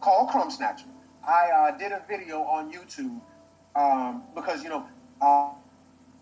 [0.00, 0.84] called Crumb Snatcher,
[1.26, 3.20] I uh, did a video on YouTube
[3.74, 4.86] um, because you know
[5.22, 5.50] uh,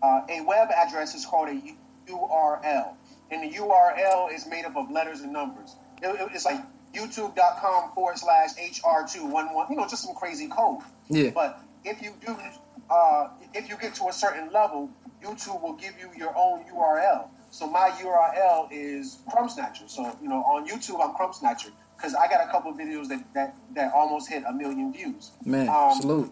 [0.01, 1.61] uh, a web address is called a
[2.09, 2.95] URL,
[3.31, 5.75] and the URL is made up of letters and numbers.
[6.01, 6.61] It- it- it's like
[6.93, 10.81] youtube.com forward slash hr211, you know, just some crazy code.
[11.09, 11.31] Yeah.
[11.31, 12.35] But if you do,
[12.89, 14.89] uh, if you get to a certain level,
[15.21, 17.29] YouTube will give you your own URL.
[17.51, 19.85] So my URL is Crumb Snatcher.
[19.87, 23.07] So you know, on YouTube I'm Crumb Snatcher because I got a couple of videos
[23.07, 25.31] that, that that almost hit a million views.
[25.45, 26.31] Man, Um, salute.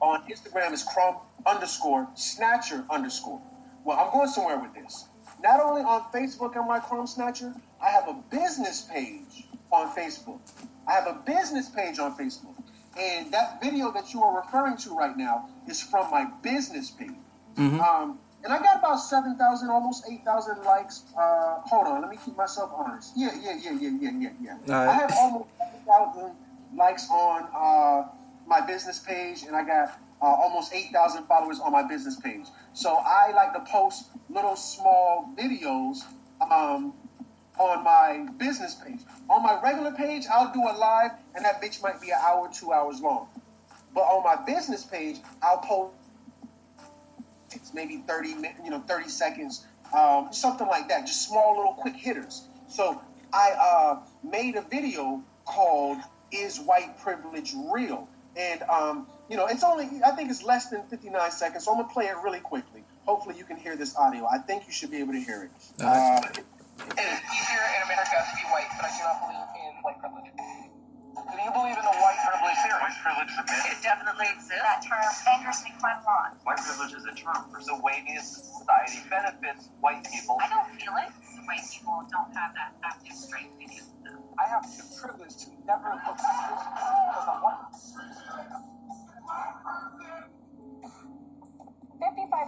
[0.00, 3.40] On Instagram is Crumb underscore Snatcher underscore.
[3.84, 5.06] Well, I'm going somewhere with this.
[5.42, 10.40] Not only on Facebook am I Crumb Snatcher, I have a business page on Facebook.
[10.88, 12.54] I have a business page on Facebook.
[12.98, 17.10] And that video that you are referring to right now is from my business page.
[17.56, 17.80] Mhm.
[17.80, 21.02] Um, and I got about 7,000, almost 8,000 likes.
[21.16, 23.12] Uh, hold on, let me keep myself honest.
[23.16, 24.52] Yeah, yeah, yeah, yeah, yeah, yeah, yeah.
[24.66, 24.88] Right.
[24.88, 26.36] I have almost 7,000
[26.74, 28.08] likes on uh,
[28.46, 32.46] my business page, and I got uh, almost 8,000 followers on my business page.
[32.72, 35.98] So I like to post little small videos
[36.40, 36.92] um,
[37.58, 39.00] on my business page.
[39.28, 42.48] On my regular page, I'll do a live, and that bitch might be an hour,
[42.52, 43.28] two hours long.
[43.94, 45.92] But on my business page, I'll post
[47.52, 48.28] it's maybe 30
[48.64, 53.00] you know 30 seconds um, something like that just small little quick hitters so
[53.32, 55.98] i uh, made a video called
[56.32, 60.82] is white privilege real and um, you know it's only i think it's less than
[60.88, 64.26] 59 seconds so i'm gonna play it really quickly hopefully you can hear this audio
[64.26, 65.50] i think you should be able to hear it
[65.82, 69.82] uh, it is easier in america to be white but i do not believe in
[69.82, 70.66] white privilege
[71.16, 72.76] do you believe in the white privilege theory?
[72.76, 73.72] White privilege is a myth.
[73.72, 74.62] It definitely exists.
[74.62, 76.36] That term dangerously quite long.
[76.44, 80.36] White privilege is a term for the way the society benefits white people.
[80.38, 81.10] I don't feel it.
[81.48, 83.68] White people don't have that active strength in
[84.04, 84.20] them.
[84.38, 86.20] I have the privilege to never look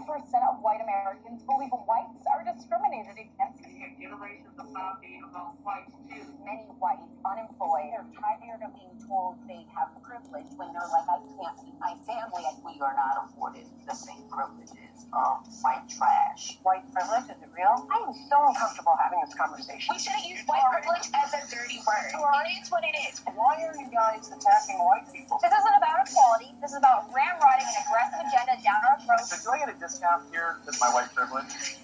[0.09, 3.61] of white Americans believe whites are discriminated against.
[4.01, 6.25] Generations of talking about whites too.
[6.49, 11.21] Many whites unemployed are tired of being told they have privilege when they're like, I
[11.37, 12.41] can't feed my family.
[12.41, 16.59] And we are not afforded the same privileges of white trash.
[16.63, 17.89] White privilege, is it real?
[17.89, 19.89] I am so uncomfortable having this conversation.
[19.95, 22.13] We shouldn't use white privilege as a dirty word.
[22.13, 23.21] It is what it is.
[23.35, 25.41] Why are you guys attacking white people?
[25.43, 26.53] This isn't about equality.
[26.61, 29.33] This is about ramrodding an aggressive agenda down our throats.
[29.33, 31.79] So do I get a discount here with my white privilege?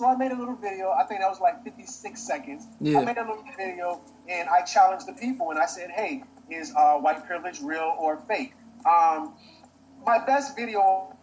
[0.00, 0.90] So I made a little video.
[0.90, 2.66] I think that was like 56 seconds.
[2.80, 3.00] Yeah.
[3.00, 6.72] I made a little video and I challenged the people and I said, "Hey, is
[6.74, 8.54] uh, white privilege real or fake?"
[8.88, 9.34] Um,
[10.06, 11.14] my best video,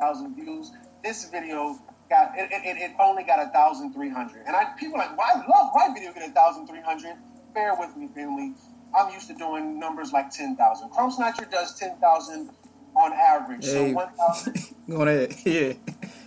[0.00, 0.72] thousand views.
[1.04, 4.46] This video got it, it, it only got a thousand three hundred.
[4.46, 7.16] And I people are like, "Why love my video get a thousand three hundred?
[7.54, 8.54] Bear with me, family.
[8.96, 10.90] I'm used to doing numbers like ten thousand.
[10.90, 12.50] Crumb Snatcher does ten thousand
[12.96, 13.64] on average.
[13.64, 13.72] Hey.
[13.72, 14.56] So one thousand.
[14.88, 15.34] Go ahead.
[15.44, 15.72] Yeah.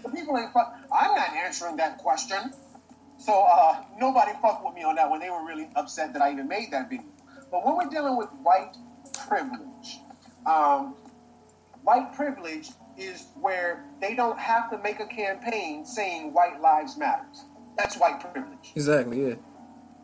[0.04, 0.76] The people ain't fuck.
[0.92, 2.54] I'm not answering that question.
[3.18, 5.22] So uh, nobody fucked with me on that one.
[5.22, 7.06] They were really upset that I even made that video.
[7.50, 8.76] But when we're dealing with white
[9.28, 10.00] privilege,
[10.46, 10.96] um,
[11.84, 17.46] white privilege is where they don't have to make a campaign saying white lives matters.
[17.78, 18.72] That's white privilege.
[18.76, 19.30] Exactly.
[19.30, 19.36] Yeah.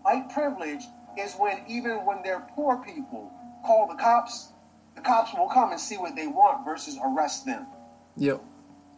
[0.01, 0.83] White privilege
[1.17, 3.31] is when even when they're poor people
[3.65, 4.53] call the cops,
[4.95, 7.67] the cops will come and see what they want versus arrest them.
[8.17, 8.41] Yep.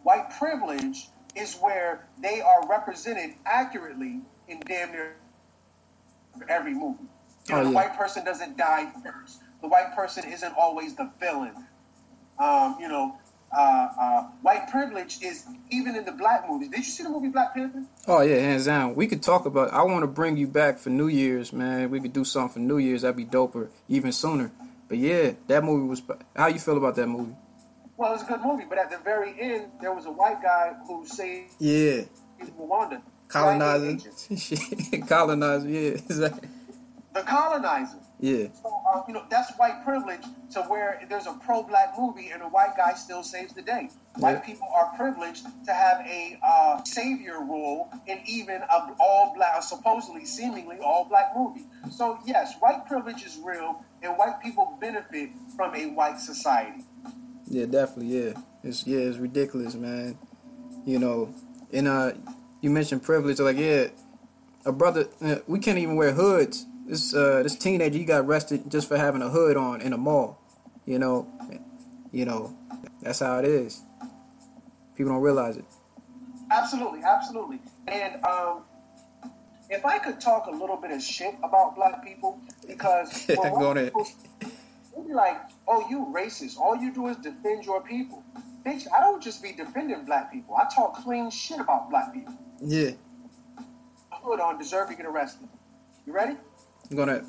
[0.04, 5.16] White privilege is where they are represented accurately in damn near
[6.50, 7.04] every movie.
[7.50, 9.42] You know, Oh, the white person doesn't die first.
[9.62, 11.54] The white person isn't always the villain.
[12.40, 13.18] Um, you know,
[13.56, 16.70] uh, uh, white privilege is even in the black movies.
[16.70, 17.84] Did you see the movie Black Panther?
[18.08, 18.96] Oh yeah, hands down.
[18.96, 19.72] We could talk about.
[19.74, 21.90] I want to bring you back for New Year's, man.
[21.90, 23.02] We could do something for New Year's.
[23.02, 24.52] That'd be doper, even sooner.
[24.88, 26.02] But yeah, that movie was.
[26.36, 27.36] How you feel about that movie?
[27.98, 30.74] Well, it's a good movie, but at the very end, there was a white guy
[30.88, 32.02] who saved Yeah,
[32.60, 33.02] Wakanda.
[33.28, 34.00] colonizer,
[35.08, 35.70] colonizer.
[35.70, 36.50] Yeah, exactly.
[37.14, 37.98] The colonizer.
[38.22, 42.44] Yeah, So, uh, you know, that's white privilege to where there's a pro-black movie and
[42.44, 43.90] a white guy still saves the day.
[44.18, 44.40] White Yeah.
[44.42, 50.26] people are privileged to have a uh, savior role in even a all black, supposedly,
[50.26, 51.66] seemingly all black movie.
[51.90, 56.84] So, yes, white privilege is real, and white people benefit from a white society.
[57.48, 58.08] yeah, definitely.
[58.20, 60.16] Yeah, it's yeah, it's ridiculous, man.
[60.86, 61.34] You know,
[61.74, 62.12] and uh,
[62.62, 63.40] you mentioned privilege.
[63.40, 63.88] Like yeah,
[64.64, 65.08] a brother.
[65.20, 66.68] Uh, we can't even wear hoods.
[66.92, 69.98] This uh, this teenager, he got arrested just for having a hood on in a
[69.98, 70.38] mall.
[70.86, 71.26] You know,
[72.12, 72.54] you know,
[73.02, 73.82] that's how it is.
[74.98, 75.64] People don't realize it.
[76.52, 77.60] Absolutely, absolutely.
[77.88, 78.64] And um,
[79.70, 83.74] if I could talk a little bit of shit about black people, because when Go
[83.74, 84.08] white people-
[85.08, 85.38] be like,
[85.70, 86.60] "Oh, you racist!
[86.60, 88.22] All you do is defend your people."
[88.66, 90.58] Bitch, I don't just be defending black people.
[90.58, 92.34] I talk clean shit about black people.
[92.60, 92.92] Yeah,
[94.12, 95.48] Hood on deserve to get arrested.
[96.06, 96.36] You ready?
[96.96, 97.24] Gonna.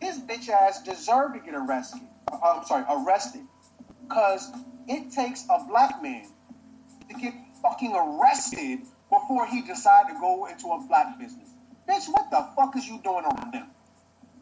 [0.00, 2.02] His bitch ass deserve to get arrested.
[2.30, 3.42] Uh, I'm sorry, arrested,
[4.02, 4.50] because
[4.88, 6.26] it takes a black man
[7.08, 11.48] to get fucking arrested before he decide to go into a black business.
[11.88, 13.66] Bitch, what the fuck is you doing around them?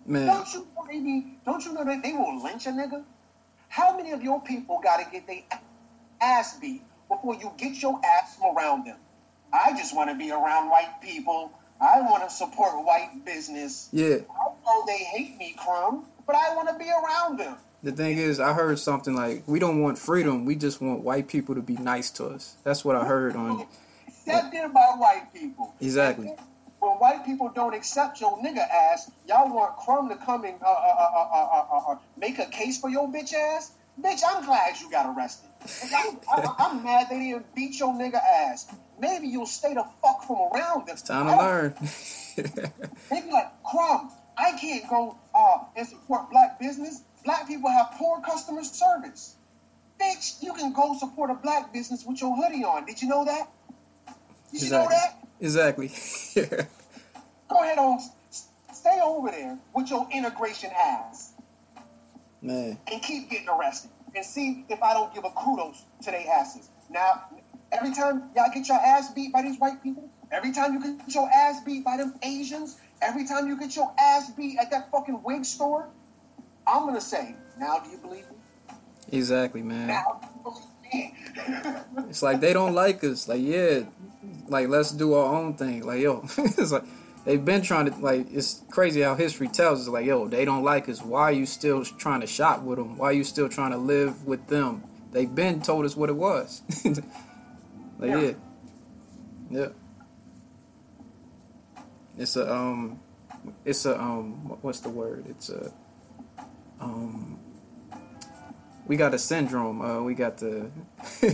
[0.07, 3.05] Man, Don't you know they don't you know that they will lynch a nigga?
[3.68, 5.43] How many of your people gotta get their
[6.20, 8.99] ass beat before you get your ass from around them?
[9.53, 11.53] I just want to be around white people.
[11.83, 13.89] I want to support white business.
[13.93, 14.18] yeah.
[14.30, 17.57] I know they hate me, Crumb, but I want to be around them.
[17.83, 20.45] The thing is, I heard something like, "We don't want freedom.
[20.45, 23.66] We just want white people to be nice to us." That's what I heard on.
[24.07, 25.74] Accepted by white people.
[25.80, 26.33] Exactly.
[26.78, 30.66] When white people don't accept your nigga ass, y'all want Crumb to come and uh,
[30.66, 33.72] uh, uh, uh, uh, uh, uh, make a case for your bitch ass?
[34.01, 35.49] Bitch, I'm glad you got arrested.
[35.95, 38.66] I'm, I, I'm mad they didn't beat your nigga ass.
[38.99, 40.95] Maybe you'll stay the fuck from around them.
[40.95, 41.74] It's time to learn.
[43.11, 47.03] They be like, Crumb, I can't go uh, and support black business.
[47.26, 49.36] Black people have poor customer service.
[50.01, 52.86] Bitch, you can go support a black business with your hoodie on.
[52.86, 53.49] Did you know that?
[54.51, 55.88] Did you know exactly.
[55.88, 55.95] that?
[56.38, 56.66] Exactly.
[57.51, 58.01] Go ahead on,
[58.72, 61.32] stay over there with your integration ass
[62.43, 62.78] man.
[62.90, 66.68] and keep getting arrested and see if I don't give a kudos to their asses.
[66.90, 67.24] Now,
[67.70, 71.14] every time y'all get your ass beat by these white people, every time you get
[71.14, 74.90] your ass beat by them Asians, every time you get your ass beat at that
[74.90, 75.88] fucking wig store,
[76.66, 78.36] I'm gonna say, now do you believe me?
[79.11, 79.88] Exactly, man.
[79.88, 81.14] Now do you believe me?
[82.11, 83.26] It's like they don't like us.
[83.26, 83.84] Like, yeah,
[84.49, 85.86] like let's do our own thing.
[85.86, 86.84] Like, yo, it's like
[87.25, 88.27] they've been trying to like.
[88.33, 89.89] It's crazy how history tells us.
[89.89, 91.03] Like, yo, they don't like us.
[91.03, 92.97] Why are you still trying to shop with them?
[92.99, 94.85] Why are you still trying to live with them?
[95.12, 96.62] They've been told us what it was.
[96.85, 98.20] like, Yeah.
[98.20, 98.33] yeah,
[99.51, 99.66] yeah.
[102.18, 103.01] It's a um,
[103.64, 105.27] it's a um, what's the word?
[105.29, 105.73] It's a
[106.81, 107.39] um.
[108.87, 109.81] We got a syndrome.
[109.81, 110.70] Uh, we got the
[111.23, 111.27] uh,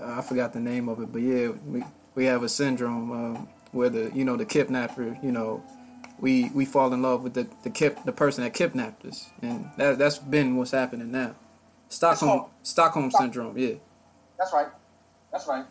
[0.18, 1.84] I forgot the name of it, but yeah, we
[2.14, 5.62] we have a syndrome um, where the you know the kidnapper, you know,
[6.18, 9.70] we we fall in love with the the kip the person that kidnapped us, and
[9.76, 11.34] that that's been what's happening now.
[11.88, 13.74] Stockholm Stockholm Stock- syndrome, yeah.
[14.38, 14.68] That's right.
[15.30, 15.64] That's right.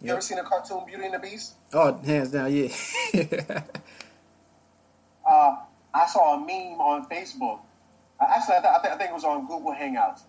[0.00, 0.12] You Yep.
[0.14, 1.54] ever seen a cartoon Beauty and the Beast?
[1.72, 2.68] Oh, hands down, yeah.
[5.28, 5.56] uh,
[5.94, 7.60] I saw a meme on Facebook.
[8.20, 10.22] Uh, actually, I, th- I, th- I think it was on Google Hangouts,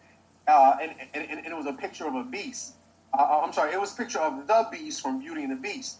[0.47, 2.73] uh, and, and, and it was a picture of a beast.
[3.17, 5.97] Uh, I'm sorry, it was a picture of the beast from Beauty and the Beast,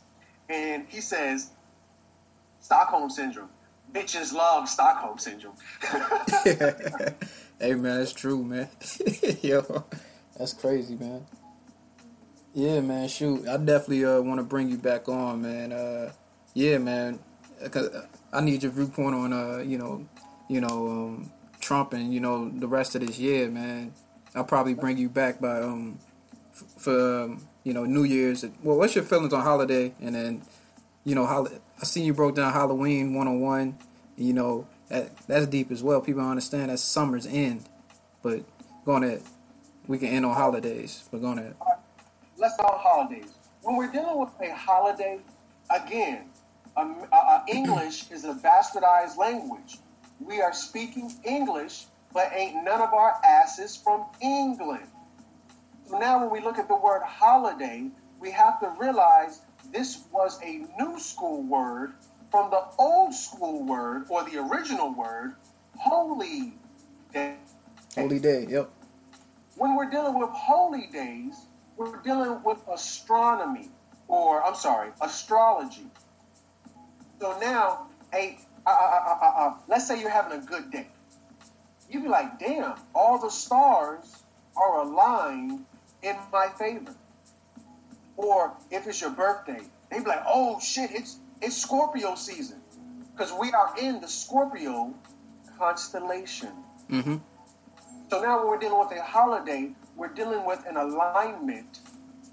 [0.49, 1.51] and he says,
[2.59, 3.49] "Stockholm syndrome.
[3.91, 5.55] Bitches love Stockholm syndrome."
[6.43, 8.69] hey man, that's true, man.
[9.41, 9.85] Yo,
[10.37, 11.25] that's crazy, man.
[12.53, 13.07] Yeah, man.
[13.07, 15.71] Shoot, I definitely uh, want to bring you back on, man.
[15.71, 16.11] Uh,
[16.53, 17.19] yeah, man.
[17.71, 17.89] Cause
[18.31, 20.05] I need your viewpoint on, uh, you know,
[20.49, 21.31] you know, um,
[21.63, 23.93] Trump and you know the rest of this year, man.
[24.35, 25.97] I'll probably bring you back by um,
[26.51, 28.45] f- for um, you know New Year's.
[28.61, 29.93] Well, what's your feelings on holiday?
[30.01, 30.41] And then,
[31.03, 31.49] you know, hol-
[31.81, 33.77] I seen you broke down Halloween one on one.
[34.17, 36.01] You know, that that's deep as well.
[36.01, 37.67] People understand that's summer's end,
[38.21, 38.43] but
[38.85, 39.21] going at
[39.87, 41.07] we can end on holidays.
[41.11, 41.55] We're going to
[42.37, 43.31] Let's on holidays.
[43.61, 45.19] When we're dealing with a holiday,
[45.69, 46.25] again,
[46.75, 49.77] um, uh, uh, English is a bastardized language.
[50.19, 54.87] We are speaking English, but ain't none of our asses from England.
[55.89, 60.39] So now, when we look at the word holiday, we have to realize this was
[60.43, 61.93] a new school word
[62.31, 65.35] from the old school word or the original word,
[65.77, 66.53] holy
[67.13, 67.35] day.
[67.95, 68.47] holy day.
[68.49, 68.71] Yep.
[69.55, 71.45] When we're dealing with holy days,
[71.77, 73.69] we're dealing with astronomy,
[74.07, 75.87] or I'm sorry, astrology.
[77.19, 80.87] So now, a uh, uh, uh, uh, let's say you're having a good day.
[81.89, 84.23] You'd be like, damn, all the stars
[84.55, 85.65] are aligned
[86.03, 86.93] in my favor.
[88.15, 92.61] Or if it's your birthday, they'd be like, oh shit, it's it's Scorpio season.
[93.11, 94.93] Because we are in the Scorpio
[95.57, 96.51] constellation.
[96.89, 97.17] Mm-hmm.
[98.09, 101.79] So now when we're dealing with a holiday, we're dealing with an alignment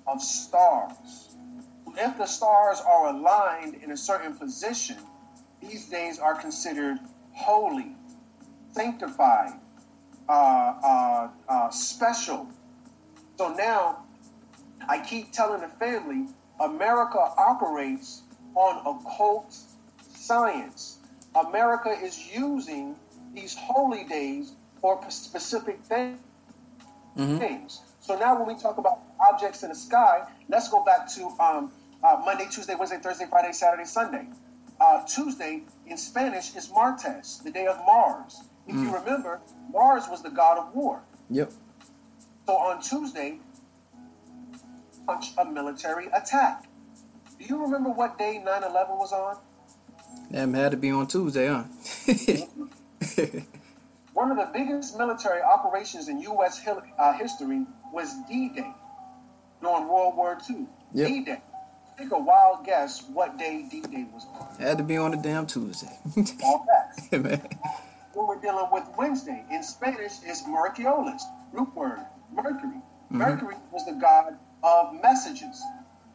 [0.07, 1.37] of stars.
[1.97, 4.97] If the stars are aligned in a certain position,
[5.61, 6.99] these days are considered
[7.33, 7.97] holy,
[8.73, 9.53] sanctified,
[10.29, 12.49] uh, uh, uh, special.
[13.41, 14.05] So now
[14.87, 16.27] I keep telling the family
[16.61, 18.21] America operates
[18.55, 19.57] on occult
[20.13, 20.99] science.
[21.35, 22.97] America is using
[23.33, 26.21] these holy days for specific things.
[27.17, 27.67] Mm-hmm.
[28.01, 28.99] So now when we talk about
[29.33, 31.73] objects in the sky, let's go back to um,
[32.05, 34.27] uh, Monday, Tuesday, Wednesday, Thursday, Friday, Saturday, Sunday.
[34.79, 38.43] Uh, Tuesday in Spanish is Martes, the day of Mars.
[38.67, 39.41] If you remember,
[39.73, 41.01] Mars was the god of war.
[41.31, 41.53] Yep.
[42.47, 43.39] So on Tuesday,
[45.39, 46.65] a military attack.
[47.39, 49.37] Do you remember what day 9-11 was on?
[50.31, 51.65] Damn, had to be on Tuesday, huh?
[54.13, 56.61] One of the biggest military operations in U.S.
[56.99, 58.73] uh, history was D-Day
[59.63, 60.67] during World War II.
[60.93, 61.09] Yep.
[61.09, 61.41] D-Day.
[61.99, 64.57] Take a wild guess what day D-Day was on.
[64.59, 65.99] had to be on a damn Tuesday.
[66.45, 67.13] All facts.
[67.13, 67.43] Man.
[68.15, 71.23] When we're dealing with Wednesday, in Spanish, it's Mercurialis,
[71.53, 72.01] root word,
[72.33, 72.81] Mercury.
[73.11, 75.63] Mercury was the god of messages.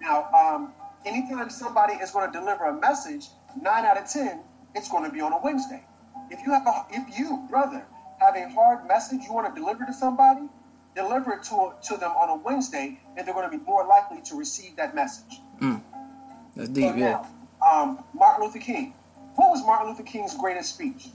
[0.02, 0.72] Now, um,
[1.06, 3.28] anytime somebody is going to deliver a message,
[3.62, 4.40] nine out of ten,
[4.76, 5.84] it's going to be on a Wednesday.
[6.32, 7.86] If you have a, if you, brother,
[8.20, 10.48] have a hard message you want to deliver to somebody,
[10.96, 14.22] deliver it to, to them on a Wednesday, and they're going to be more likely
[14.22, 15.42] to receive that message.
[15.60, 17.12] That's So deep, yeah.
[17.12, 17.28] now,
[17.70, 18.94] um, Martin Luther King.
[19.36, 21.08] What was Martin Luther King's greatest speech?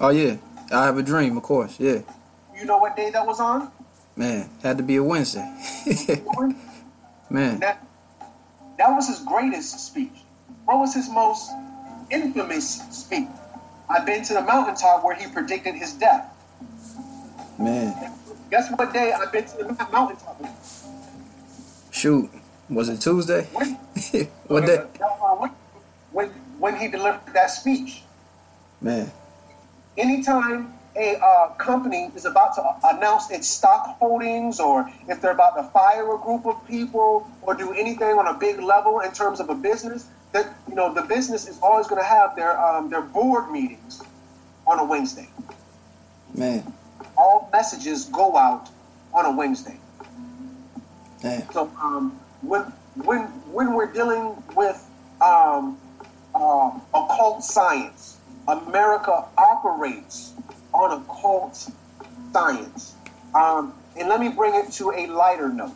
[0.00, 0.36] Oh yeah,
[0.72, 1.78] I have a dream, of course.
[1.78, 2.00] Yeah,
[2.56, 3.70] You know what day that was on?
[4.16, 5.44] man, had to be a Wednesday.
[7.30, 7.86] man, That,
[8.78, 10.24] that was his greatest speech.
[10.64, 11.50] What was his most
[12.10, 13.28] infamous speech?
[13.90, 16.32] I've been to the mountaintop where he predicted his death.
[17.58, 18.12] man,
[18.50, 20.42] Guess what day I've been to the mountaintop?
[21.90, 22.30] shoot,
[22.70, 23.46] was it Tuesday?
[24.46, 24.78] What day?
[25.38, 25.50] when,
[26.12, 26.28] when,
[26.58, 28.02] when he delivered that speech.
[28.80, 29.10] Man,
[29.98, 35.56] anytime a uh, company is about to announce its stock holdings or if they're about
[35.56, 39.40] to fire a group of people or do anything on a big level in terms
[39.40, 42.90] of a business that you know the business is always going to have their um,
[42.90, 44.02] their board meetings
[44.66, 45.28] on a wednesday.
[46.34, 46.72] Man,
[47.16, 48.68] all messages go out
[49.12, 49.78] on a wednesday.
[51.22, 52.62] Man, so um, when
[53.04, 53.22] when
[53.52, 54.88] when we're dealing with
[55.20, 55.78] um,
[56.34, 58.18] uh, occult science,
[58.48, 60.34] America operates
[60.76, 61.68] on occult
[62.32, 62.94] science.
[63.34, 65.72] Um, and let me bring it to a lighter note.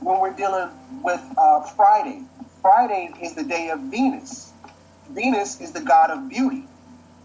[0.00, 0.70] When we're dealing
[1.02, 2.22] with uh, Friday,
[2.62, 4.52] Friday is the day of Venus.
[5.10, 6.64] Venus is the god of beauty.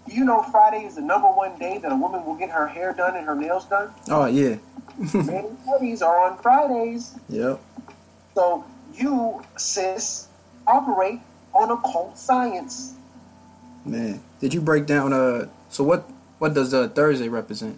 [0.08, 2.68] Do you know Friday is the number one day that a woman will get her
[2.68, 3.92] hair done and her nails done?
[4.10, 4.58] oh yeah,
[5.14, 7.16] Many weddings are on Fridays.
[7.30, 7.60] yep,
[8.36, 10.28] So you, sis,
[10.68, 11.20] operate
[11.54, 12.94] on occult science.
[13.86, 14.22] man.
[14.42, 15.14] Did you break down?
[15.14, 16.08] Uh, so what?
[16.40, 17.78] What does uh, Thursday represent?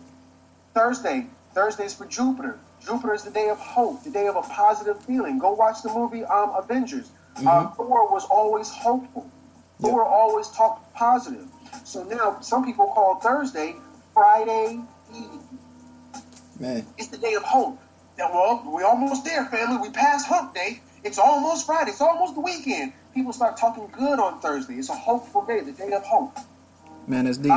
[0.73, 2.59] Thursday, Thursday's for Jupiter.
[2.83, 5.39] Jupiter is the day of hope, the day of a positive feeling.
[5.39, 7.11] Go watch the movie um, Avengers.
[7.35, 9.29] Uh, Thor was always hopeful.
[9.81, 11.47] Thor always talked positive.
[11.83, 13.75] So now some people call Thursday
[14.13, 14.79] Friday
[15.15, 15.29] Eve.
[16.59, 17.79] Man, It's the day of hope.
[18.17, 19.77] And well, we're almost there, family.
[19.77, 20.81] We passed hump day.
[21.03, 21.91] It's almost Friday.
[21.91, 22.93] It's almost the weekend.
[23.13, 24.73] People start talking good on Thursday.
[24.75, 26.35] It's a hopeful day, the day of hope.
[27.05, 27.53] man, that's deep.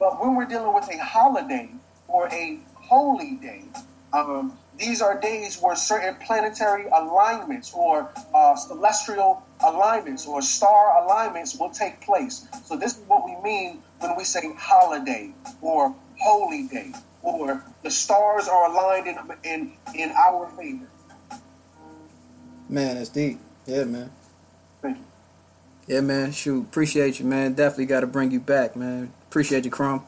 [0.00, 1.68] But when we're dealing with a holiday
[2.08, 3.64] or a holy day,
[4.14, 11.54] um, these are days where certain planetary alignments or uh, celestial alignments or star alignments
[11.58, 12.48] will take place.
[12.64, 16.92] So this is what we mean when we say holiday or holy day
[17.22, 20.86] or the stars are aligned in in, in our favor.
[22.70, 23.38] Man, that's deep.
[23.66, 24.10] Yeah, man.
[24.80, 25.04] Thank you.
[25.86, 26.32] Yeah, man.
[26.32, 27.52] Shoot, appreciate you, man.
[27.52, 29.12] Definitely got to bring you back, man.
[29.30, 30.04] Appreciate you, Crumb.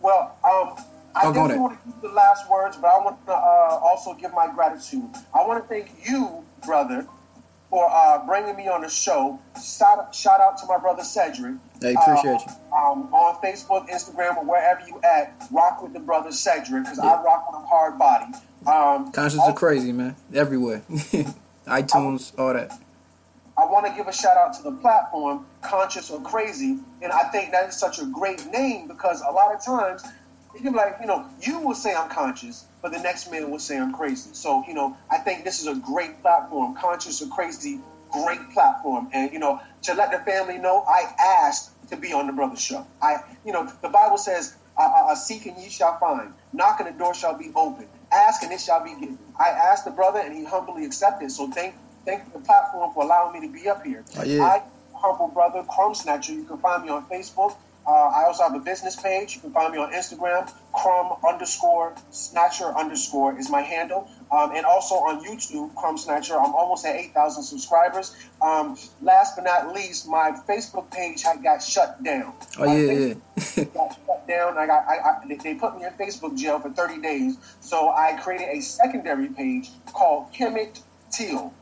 [0.00, 0.74] Well, um,
[1.14, 3.36] I Oh, definitely want to use the last words, but I want to uh,
[3.80, 5.08] also give my gratitude.
[5.32, 7.06] I want to thank you, brother,
[7.68, 9.38] for uh, bringing me on the show.
[9.62, 11.54] Shout, shout out to my brother Cedric.
[11.80, 12.76] Hey, appreciate you.
[12.76, 17.10] Um, on Facebook, Instagram, or wherever you at, rock with the brother Cedric because Yeah.
[17.12, 18.32] I rock with a hard body.
[18.66, 20.16] Um, Conscious also- are crazy, man.
[20.34, 20.82] Everywhere.
[21.68, 22.76] iTunes, all that.
[23.60, 27.24] I want to give a shout out to the platform, Conscious or Crazy, and I
[27.24, 30.02] think that is such a great name because a lot of times
[30.54, 33.50] you can be like, you know, you will say I'm conscious, but the next man
[33.50, 34.30] will say I'm crazy.
[34.32, 37.80] So, you know, I think this is a great platform, Conscious or Crazy,
[38.10, 42.26] great platform, and you know, to let the family know, I asked to be on
[42.28, 42.86] the brother show.
[43.02, 46.88] I, you know, the Bible says, uh, uh, "Seek and ye shall find; knock and
[46.88, 50.20] the door shall be open; ask and it shall be given." I asked the brother,
[50.20, 51.30] and he humbly accepted.
[51.30, 51.74] So thank,
[52.04, 54.04] thank you for the platform for allowing me to be up here.
[54.18, 54.42] Oh, yeah.
[54.44, 54.62] I,
[54.94, 56.32] humble brother, Crumb Snatcher.
[56.32, 57.56] You can find me on Facebook.
[57.86, 59.34] Uh, I also have a business page.
[59.36, 60.52] You can find me on Instagram.
[60.74, 64.08] Crumb underscore Snatcher underscore is my handle.
[64.30, 66.34] Um, and also on YouTube, Crumb Snatcher.
[66.38, 68.14] I'm almost at 8,000 subscribers.
[68.42, 72.34] Um, last but not least, my Facebook page had got shut down.
[72.58, 73.14] Oh, My yeah,
[73.56, 73.64] yeah.
[73.64, 74.58] got shut down.
[74.58, 77.38] I got, I, I, they- put me in Facebook jail for 30 days.
[77.60, 80.80] So I created a secondary page called Kemet
[81.10, 81.52] Teal.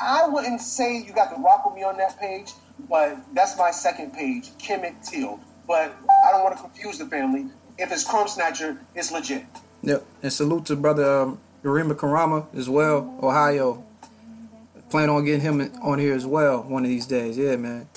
[0.00, 2.52] I wouldn't say you got to rock with me on that page,
[2.88, 5.40] but that's my second page, Kemet Teal.
[5.66, 5.94] But
[6.26, 7.46] I don't want to confuse the family.
[7.78, 9.44] If it's Crumb Snatcher, it's legit.
[9.82, 10.04] Yep.
[10.22, 13.84] And salute to brother um, Urima Karama as well, Ohio.
[14.90, 17.36] Plan on getting him on here as well one of these days.
[17.36, 17.88] Yeah, man.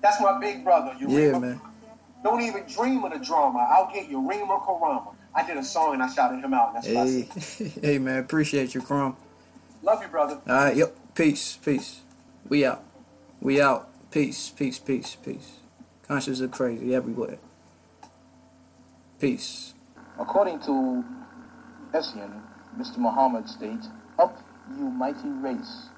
[0.00, 0.94] That's my big brother.
[1.00, 1.60] Yeah, man.
[2.22, 3.66] Don't even dream of the drama.
[3.70, 5.14] I'll get Urema Karama.
[5.34, 6.84] I did a song and I shouted him out.
[6.84, 7.28] Hey,
[7.82, 8.18] hey, man.
[8.18, 9.16] Appreciate you, Crumb.
[9.82, 10.40] Love you, brother.
[10.46, 10.76] All right.
[10.76, 10.96] Yep.
[11.18, 11.58] Peace.
[11.64, 12.02] Peace.
[12.48, 12.84] We out.
[13.40, 13.90] We out.
[14.12, 14.50] Peace.
[14.50, 14.78] Peace.
[14.78, 15.16] Peace.
[15.16, 15.56] Peace.
[16.06, 17.38] Conscious or Crazy everywhere.
[19.18, 19.74] Peace.
[20.16, 21.02] According to
[21.92, 22.40] Essien,
[22.78, 22.98] Mr.
[22.98, 24.38] Muhammad states, Up,
[24.76, 25.88] you mighty race.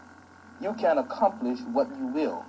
[0.59, 2.43] You can accomplish what you will.